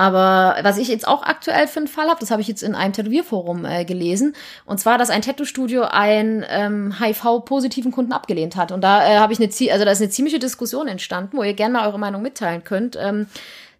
[0.00, 2.74] Aber was ich jetzt auch aktuell für einen Fall habe, das habe ich jetzt in
[2.74, 4.34] einem Tätowierforum äh, gelesen.
[4.64, 8.72] Und zwar, dass ein Tattoo-Studio einen ähm, HIV-positiven Kunden abgelehnt hat.
[8.72, 11.52] Und da äh, habe ich eine, also da ist eine ziemliche Diskussion entstanden, wo ihr
[11.52, 12.96] gerne mal eure Meinung mitteilen könnt.
[12.98, 13.26] Ähm,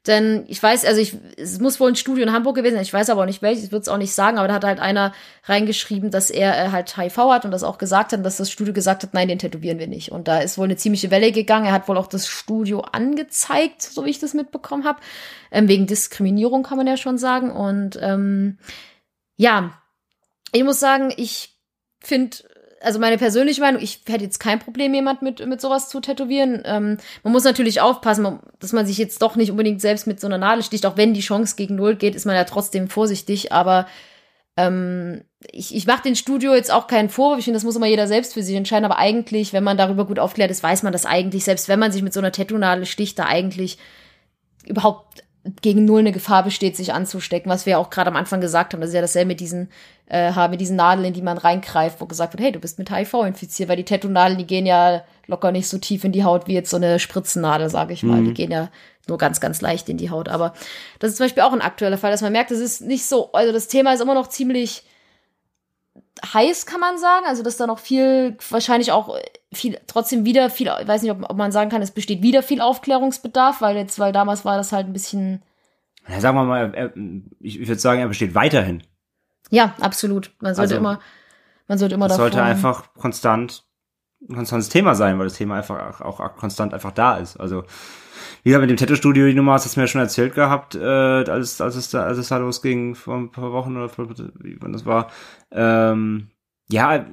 [0.07, 2.92] denn ich weiß, also ich, es muss wohl ein Studio in Hamburg gewesen sein, ich
[2.92, 4.80] weiß aber auch nicht welches, ich würde es auch nicht sagen, aber da hat halt
[4.80, 5.12] einer
[5.44, 8.72] reingeschrieben, dass er äh, halt HIV hat und das auch gesagt hat, dass das Studio
[8.72, 10.11] gesagt hat, nein, den tätowieren wir nicht.
[10.11, 11.66] Und da ist wohl eine ziemliche Welle gegangen.
[11.66, 15.01] Er hat wohl auch das Studio angezeigt, so wie ich das mitbekommen habe.
[15.51, 17.51] Ähm, wegen Diskriminierung kann man ja schon sagen.
[17.51, 18.57] Und ähm,
[19.36, 19.74] ja,
[20.53, 21.59] ich muss sagen, ich
[22.01, 22.38] finde
[22.81, 26.62] also meine persönliche Meinung, ich hätte jetzt kein Problem, jemand mit, mit sowas zu tätowieren.
[26.64, 30.26] Ähm, man muss natürlich aufpassen, dass man sich jetzt doch nicht unbedingt selbst mit so
[30.26, 30.87] einer Nadel sticht.
[30.87, 33.53] Auch wenn die Chance gegen Null geht, ist man ja trotzdem vorsichtig.
[33.53, 33.87] Aber
[34.57, 37.39] ähm, ich, ich mache den Studio jetzt auch keinen Vorwurf.
[37.39, 38.87] Ich finde, das muss immer jeder selbst für sich entscheiden.
[38.87, 41.93] Aber eigentlich, wenn man darüber gut aufklärt ist, weiß man das eigentlich, selbst wenn man
[41.93, 43.78] sich mit so einer Tattoo-Nadel sticht, da eigentlich
[44.66, 45.24] überhaupt
[45.62, 48.72] gegen null eine Gefahr besteht, sich anzustecken, was wir ja auch gerade am Anfang gesagt
[48.72, 48.81] haben.
[48.81, 49.70] Das ist ja dasselbe mit diesen,
[50.11, 52.91] äh, mit diesen Nadeln, in die man reingreift, wo gesagt wird, hey, du bist mit
[52.91, 56.49] HIV infiziert, weil die Tattoo-Nadeln, die gehen ja locker nicht so tief in die Haut
[56.49, 58.21] wie jetzt so eine Spritzennadel, sage ich mal.
[58.21, 58.25] Mhm.
[58.27, 58.69] Die gehen ja
[59.07, 60.29] nur ganz, ganz leicht in die Haut.
[60.29, 60.53] Aber
[60.99, 63.31] das ist zum Beispiel auch ein aktueller Fall, dass man merkt, es ist nicht so,
[63.33, 64.83] also das Thema ist immer noch ziemlich
[66.35, 67.27] heiß, kann man sagen.
[67.27, 69.17] Also, dass da noch viel, wahrscheinlich auch
[69.53, 72.43] viel, trotzdem wieder viel, ich weiß nicht, ob, ob man sagen kann, es besteht wieder
[72.43, 75.43] viel Aufklärungsbedarf, weil jetzt, weil damals war das halt ein bisschen.
[76.09, 76.93] Ja, sagen wir mal,
[77.39, 78.83] ich, ich würde sagen, er besteht weiterhin.
[79.51, 80.32] Ja, absolut.
[80.40, 81.01] Man sollte also, immer,
[81.68, 82.32] man sollte immer das davor.
[82.32, 83.64] sollte einfach konstant
[84.28, 87.38] ein konstantes Thema sein, weil das Thema einfach auch, auch konstant einfach da ist.
[87.38, 87.64] Also
[88.42, 90.80] wie gesagt, mit dem Tattoo-Studio, die Nummer hast du mir ja schon erzählt gehabt, äh,
[90.84, 94.57] als, als, es da, als es da losging, vor ein paar Wochen oder vor, wie
[94.61, 95.11] wann das war.
[95.51, 96.28] Ähm,
[96.68, 97.05] ja,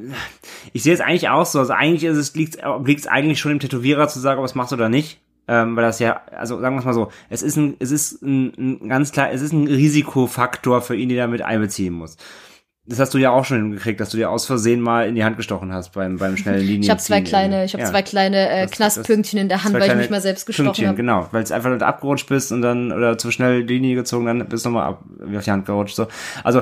[0.73, 1.59] ich sehe es eigentlich auch so.
[1.59, 4.71] Also eigentlich ist es, liegt es eigentlich schon dem Tätowierer zu sagen, ob es macht
[4.71, 5.19] oder nicht.
[5.47, 8.21] Ähm, weil das ja, also sagen wir es mal so, es ist ein, es ist
[8.21, 12.17] ein, ein ganz klar, es ist ein Risikofaktor für ihn, den er mit einbeziehen muss.
[12.89, 15.23] Das hast du ja auch schon hingekriegt, dass du dir aus Versehen mal in die
[15.25, 16.83] Hand gestochen hast beim, beim schnellen Linien.
[16.83, 17.89] Ich habe zwei kleine, ich habe ja.
[17.89, 20.95] zwei kleine äh, Knastpünktchen in der Hand, weil ich mich mal selbst gestochen habe.
[20.95, 24.47] Genau, weil es einfach nicht abgerutscht bist und dann oder zu schnell Linie gezogen, dann
[24.47, 25.03] bist du nochmal ab,
[25.35, 25.97] auf die Hand gerutscht.
[25.97, 26.07] So.
[26.45, 26.61] Also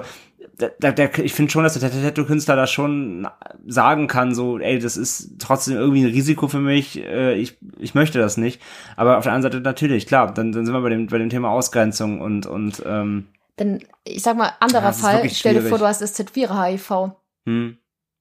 [0.57, 3.27] der, der, ich finde schon, dass der Tattoo-Künstler da schon
[3.65, 7.93] sagen kann, so, ey, das ist trotzdem irgendwie ein Risiko für mich, äh, ich, ich
[7.93, 8.61] möchte das nicht.
[8.95, 11.29] Aber auf der anderen Seite natürlich, klar, dann, dann sind wir bei dem, bei dem
[11.29, 13.27] Thema Ausgrenzung und, und ähm,
[13.59, 17.13] denn ich sag mal, anderer ja, Fall, stell dir vor, du hast das Z4-HIV.
[17.45, 17.77] Hm.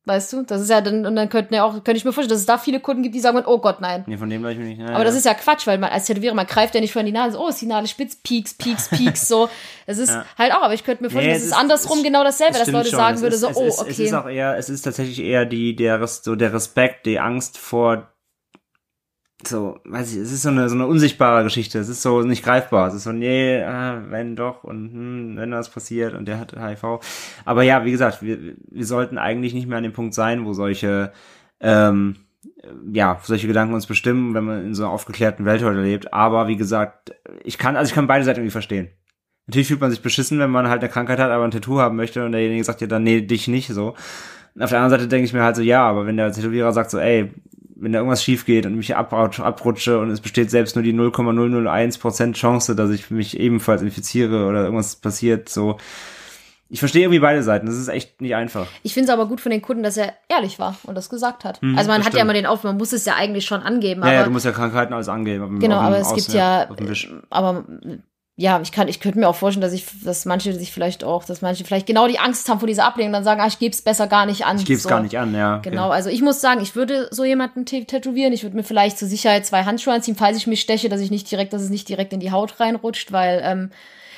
[0.06, 0.42] Weißt du?
[0.42, 2.46] Das ist ja dann, und dann könnten ja auch, könnte ich mir vorstellen, dass es
[2.46, 4.04] da viele Kunden gibt, die sagen, oh Gott, nein.
[4.06, 4.82] Nee, von dem ich mich nicht.
[4.82, 5.04] Aber ja.
[5.04, 7.12] das ist ja Quatsch, weil man als Tätowierer, man greift ja nicht vor in die
[7.12, 9.48] Nase, oh, ist die Nadel spitz, pieks, pieks, pieks, so.
[9.86, 10.26] Es ist ja.
[10.36, 12.70] halt auch, aber ich könnte mir vorstellen, nee, es ist andersrum es, genau dasselbe, dass
[12.70, 12.98] Leute schon.
[12.98, 13.90] sagen würden, so, oh, okay.
[13.90, 17.56] Es ist auch eher, es ist tatsächlich eher die, der, so der Respekt, die Angst
[17.56, 18.13] vor
[19.42, 21.78] so, weiß ich, es ist so eine, so eine unsichtbare Geschichte.
[21.78, 22.88] Es ist so nicht greifbar.
[22.88, 26.52] Es ist so, nee, ah, wenn doch und hm, wenn das passiert und der hat
[26.52, 27.00] HIV.
[27.44, 30.52] Aber ja, wie gesagt, wir, wir sollten eigentlich nicht mehr an dem Punkt sein, wo
[30.52, 31.12] solche,
[31.60, 32.16] ähm,
[32.92, 36.12] ja, solche Gedanken uns bestimmen, wenn man in so einer aufgeklärten Welt heute lebt.
[36.12, 38.88] Aber wie gesagt, ich kann, also ich kann beide Seiten irgendwie verstehen.
[39.46, 41.96] Natürlich fühlt man sich beschissen, wenn man halt eine Krankheit hat, aber ein Tattoo haben
[41.96, 43.88] möchte und derjenige sagt ja dann, nee, dich nicht so.
[43.88, 46.90] auf der anderen Seite denke ich mir halt so, ja, aber wenn der Tätowierer sagt
[46.90, 47.30] so, ey,
[47.84, 52.32] wenn da irgendwas schief geht und mich abrutsche und es besteht selbst nur die 0,001%
[52.32, 55.76] Chance, dass ich mich ebenfalls infiziere oder irgendwas passiert, so
[56.70, 57.66] ich verstehe irgendwie beide Seiten.
[57.66, 58.66] Das ist echt nicht einfach.
[58.82, 61.44] Ich finde es aber gut von den Kunden, dass er ehrlich war und das gesagt
[61.44, 61.60] hat.
[61.62, 62.14] also man hat stimmt.
[62.14, 64.00] ja immer den Auf, man muss es ja eigentlich schon angeben.
[64.00, 65.60] Ja, aber ja, du musst ja Krankheiten alles angeben.
[65.60, 66.68] Genau, aber es gibt ja,
[67.30, 67.64] aber
[68.36, 71.24] ja, ich kann, ich könnte mir auch vorstellen, dass ich, dass manche sich vielleicht auch,
[71.24, 73.60] dass manche vielleicht genau die Angst haben vor dieser Ablehnung und dann sagen, ah, ich
[73.60, 74.56] gebe es besser gar nicht an.
[74.56, 74.88] Ich gebe es so.
[74.88, 75.58] gar nicht an, ja.
[75.58, 75.70] okay.
[75.70, 78.32] Genau, also ich muss sagen, ich würde so jemanden tä- tätowieren.
[78.32, 81.12] Ich würde mir vielleicht zur Sicherheit zwei Handschuhe anziehen, falls ich mich steche, dass ich
[81.12, 83.70] nicht direkt, dass es nicht direkt in die Haut reinrutscht, weil ähm,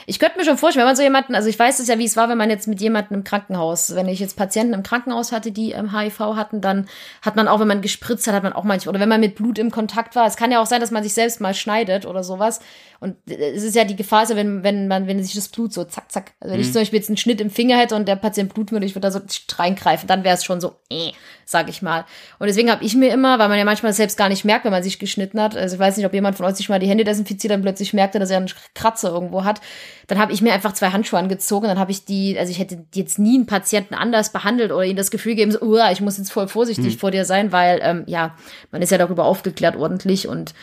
[0.09, 2.05] ich könnte mir schon vorstellen, wenn man so jemanden, also ich weiß es ja, wie
[2.05, 5.33] es war, wenn man jetzt mit jemandem im Krankenhaus, wenn ich jetzt Patienten im Krankenhaus
[5.33, 6.87] hatte, die ähm, HIV hatten, dann
[7.23, 9.35] hat man auch, wenn man gespritzt hat, hat man auch manchmal, oder wenn man mit
[9.35, 12.07] Blut im Kontakt war, es kann ja auch sein, dass man sich selbst mal schneidet
[12.07, 12.61] oder sowas.
[13.01, 15.49] Und äh, es ist ja die Gefahr, ist ja, wenn, wenn man, wenn sich das
[15.49, 17.95] Blut so zack, zack, also wenn ich zum Beispiel jetzt einen Schnitt im Finger hätte
[17.95, 19.21] und der Patient bluten würde, ich würde da so
[19.59, 21.13] reingreifen, dann wäre es schon so, äh,
[21.45, 22.05] sag ich mal.
[22.39, 24.73] Und deswegen habe ich mir immer, weil man ja manchmal selbst gar nicht merkt, wenn
[24.73, 26.89] man sich geschnitten hat, also ich weiß nicht, ob jemand von euch sich mal die
[26.89, 29.61] Hände desinfiziert, dann plötzlich merkte, dass er einen Kratzer irgendwo hat,
[30.07, 32.85] dann habe ich mir einfach zwei Handschuhe angezogen, dann habe ich die, also ich hätte
[32.95, 36.33] jetzt nie einen Patienten anders behandelt oder ihnen das Gefühl gegeben, so, ich muss jetzt
[36.33, 38.35] voll vorsichtig vor dir sein, weil, ähm, ja,
[38.71, 40.55] man ist ja darüber aufgeklärt ordentlich und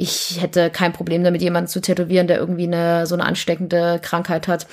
[0.00, 4.46] ich hätte kein Problem damit, jemanden zu tätowieren, der irgendwie eine so eine ansteckende Krankheit
[4.46, 4.68] hat,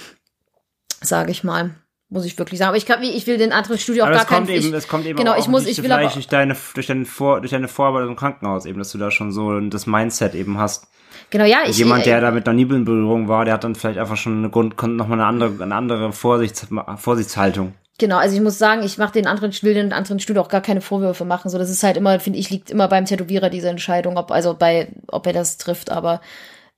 [1.02, 1.72] sage ich mal.
[2.10, 2.70] Muss ich wirklich sagen.
[2.70, 4.58] Aber ich, kann, ich will den anderen Studio auch Aber gar es kommt keinen.
[4.58, 6.28] eben, ich, es kommt eben genau, auch ich muss, nicht ich will vielleicht aber, durch
[6.28, 9.60] deine, durch deine Vor, durch deine Vorarbeit im Krankenhaus eben, dass du da schon so
[9.60, 10.88] das Mindset eben hast.
[11.32, 13.64] genau, ja, ich, Jemand, der äh, da mit noch nie in Berührung war, der hat
[13.64, 16.68] dann vielleicht einfach schon eine Grund, nochmal eine andere, eine andere Vorsichts,
[16.98, 17.74] Vorsichtshaltung.
[17.98, 20.62] Genau, also ich muss sagen, ich mache den anderen, will den anderen Studio auch gar
[20.62, 21.50] keine Vorwürfe machen.
[21.50, 24.54] So, das ist halt immer, finde ich, liegt immer beim Tätowierer diese Entscheidung, ob also
[24.54, 25.92] bei, ob er das trifft.
[25.92, 26.20] Aber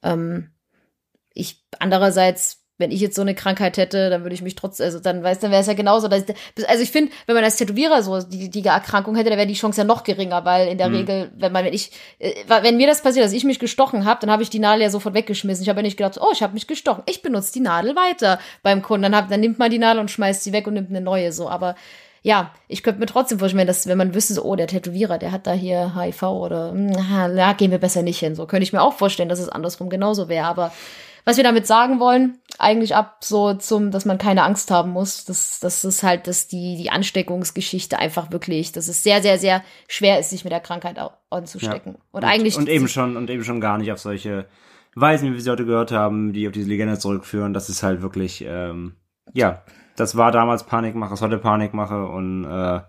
[0.03, 0.51] ähm,
[1.34, 5.00] ich andererseits, wenn ich jetzt so eine Krankheit hätte, dann würde ich mich trotzdem, also
[5.00, 6.08] dann weiß, dann wäre es ja genauso.
[6.08, 6.24] Dass,
[6.68, 9.56] also ich finde, wenn man als Tätowierer so die, die Erkrankung hätte, dann wäre die
[9.56, 12.88] Chance ja noch geringer, weil in der Regel, wenn man, wenn ich, äh, wenn mir
[12.88, 15.64] das passiert, dass ich mich gestochen habe, dann habe ich die Nadel ja sofort weggeschmissen.
[15.64, 17.04] Ich habe ja nicht gedacht, oh, ich habe mich gestochen.
[17.08, 19.04] Ich benutze die Nadel weiter beim Kunden.
[19.04, 21.32] Dann, hab, dann nimmt man die Nadel und schmeißt sie weg und nimmt eine neue.
[21.32, 21.76] So, aber
[22.22, 25.32] ja, ich könnte mir trotzdem vorstellen, dass wenn man wüsste, so, oh, der Tätowierer, der
[25.32, 28.36] hat da hier HIV oder na, da gehen wir besser nicht hin.
[28.36, 30.46] So könnte ich mir auch vorstellen, dass es andersrum genauso wäre.
[30.46, 30.72] Aber
[31.28, 35.26] was wir damit sagen wollen, eigentlich ab so zum, dass man keine Angst haben muss,
[35.26, 39.62] dass das ist halt, dass die die Ansteckungsgeschichte einfach wirklich, dass es sehr sehr sehr
[39.90, 40.98] schwer ist, sich mit der Krankheit
[41.30, 41.98] anzustecken.
[42.12, 44.46] Und, eigentlich und eben schon und eben schon gar nicht auf solche
[44.96, 47.54] Weisen, wie wir sie heute gehört haben, die auf diese Legende zurückführen.
[47.54, 48.96] Das ist halt wirklich, ähm,
[49.34, 49.64] ja,
[49.98, 52.80] das war damals Panikmache, ist heute Panikmache und äh,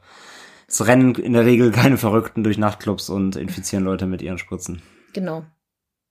[0.68, 4.80] es rennen in der Regel keine Verrückten durch Nachtclubs und infizieren Leute mit ihren Spritzen.
[5.12, 5.42] genau.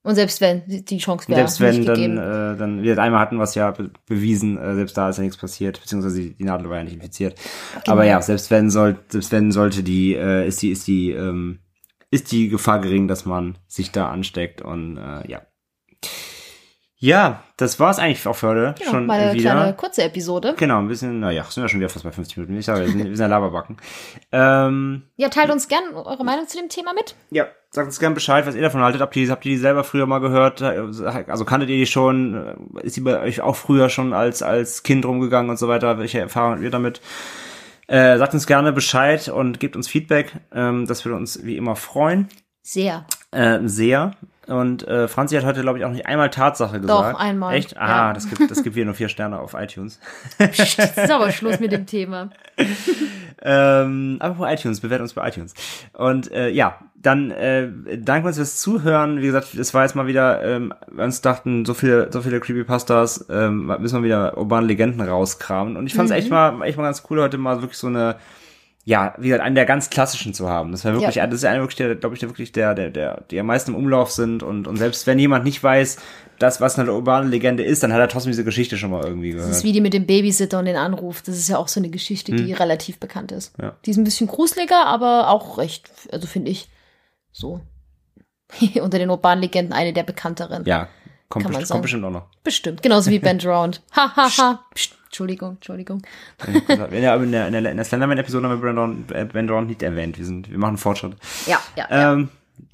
[0.07, 3.41] Und selbst wenn die Chance wäre selbst wenn nicht dann, äh, dann, wir einmal hatten
[3.41, 6.69] es ja be bewiesen, äh, selbst da ist ja nichts passiert, beziehungsweise die, die Nadel
[6.69, 7.37] war ja nicht infiziert.
[7.73, 7.91] Genau.
[7.91, 11.59] Aber ja, selbst wenn soll, selbst wenn sollte die, äh, ist die, ist die, ähm,
[12.09, 15.41] ist die Gefahr gering, dass man sich da ansteckt und äh, ja.
[16.99, 18.75] Ja, das war's eigentlich auch für heute.
[18.79, 19.51] genau, schon mal eine wieder.
[19.51, 20.55] kleine kurze Episode.
[20.57, 22.57] Genau, ein bisschen, naja, sind wir schon wieder fast bei 50 Minuten.
[22.57, 23.77] Ich sage, wir sind, wir sind ja Laberbacken.
[24.31, 27.15] Ähm, Ja, teilt uns gern eure Meinung zu dem Thema mit.
[27.29, 29.01] ja, sagt uns gerne Bescheid, was ihr davon haltet.
[29.01, 30.61] Habt ihr, habt ihr die selber früher mal gehört?
[30.63, 32.71] Also kanntet ihr die schon?
[32.81, 35.99] Ist die bei euch auch früher schon als, als Kind rumgegangen und so weiter?
[35.99, 37.01] Welche Erfahrungen habt ihr damit?
[37.87, 40.31] Äh, sagt uns gerne Bescheid und gebt uns Feedback.
[40.51, 42.27] Ähm, das würde uns wie immer freuen.
[42.63, 43.05] Sehr.
[43.31, 44.13] Äh, sehr.
[44.47, 47.19] Und äh, Franzi hat heute, glaube ich, auch nicht einmal Tatsache gesagt.
[47.19, 47.77] einmal, Echt?
[47.77, 48.13] Ah, ja.
[48.13, 49.99] das gibt, das gibt wieder nur vier Sterne auf iTunes.
[50.37, 52.29] Psst, ist aber Schluss mit dem Thema.
[53.39, 55.53] Ähm, aber bei iTunes, bewertet uns bei iTunes.
[55.93, 59.21] Und äh, ja, dann äh, danke uns fürs Zuhören.
[59.21, 62.39] Wie gesagt, es war jetzt mal wieder, ähm, wir uns dachten, so viele, so viele
[62.39, 65.77] Creepypastas, ähm, müssen wir wieder urbane Legenden rauskramen.
[65.77, 68.15] Und ich fand es echt mal, echt mal ganz cool, heute mal wirklich so eine,
[68.87, 70.71] ja, wie gesagt, einen der ganz klassischen zu haben.
[70.71, 71.27] Das war wirklich, Ja.
[71.27, 73.71] das ist einer wirklich, der, glaube ich, der wirklich der, der, der, die am meisten
[73.71, 74.43] im Umlauf sind.
[74.43, 75.97] Und, und selbst wenn jemand nicht weiß,
[76.39, 79.31] das, was eine urbane Legende ist, dann hat er trotzdem diese Geschichte schon mal irgendwie
[79.31, 79.49] gehört.
[79.49, 81.21] Das ist wie die mit dem Babysitter und den Anruf.
[81.21, 83.57] Das ist ja auch so eine Geschichte, die relativ bekannt ist.
[83.57, 83.65] Hm.
[83.65, 83.75] Ja.
[83.85, 86.69] Die ist ein bisschen gruseliger, aber auch recht, also finde ich,
[87.33, 87.59] so
[88.81, 90.63] unter den urbanen Legenden eine der bekannteren.
[90.63, 90.87] ja,
[91.29, 92.27] kommt, Kann best, kommt bestimmt auch noch.
[92.43, 92.81] Bestimmt.
[92.81, 93.81] Genauso wie Bend Round.
[93.95, 94.65] Ha, ha, ha.
[94.73, 94.97] Psst.
[95.07, 96.01] Entschuldigung, Entschuldigung.
[96.67, 100.17] Ja, in der, in der, in der Slenderman-Episode haben wir Brandon, äh, Brandon nicht erwähnt.
[100.17, 101.15] Wir, sind, wir machen Fortschritt.
[101.47, 102.13] Ja, ja, ja.
[102.13, 102.29] Ähm,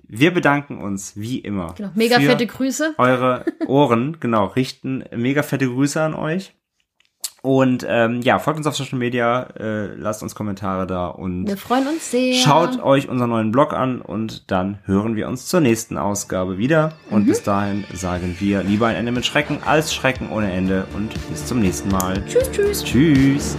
[0.08, 1.74] wir bedanken uns, wie immer.
[1.76, 1.92] Genau.
[1.96, 2.96] Mega fette Grüße.
[2.98, 6.54] Eure Ohren, genau, richten mega fette Grüße an euch.
[7.46, 11.58] Und ähm, ja, folgt uns auf Social Media, äh, lasst uns Kommentare da und Wir
[11.58, 12.36] freuen uns sehr.
[12.36, 16.94] schaut euch unseren neuen Blog an und dann hören wir uns zur nächsten Ausgabe wieder.
[17.10, 21.12] Und bis dahin sagen wir lieber ein Ende mit Schrecken als Schrecken ohne Ende und
[21.30, 22.24] bis zum nächsten Mal.
[22.26, 22.82] Tschüss, tschüss.
[22.86, 23.58] Tschüss.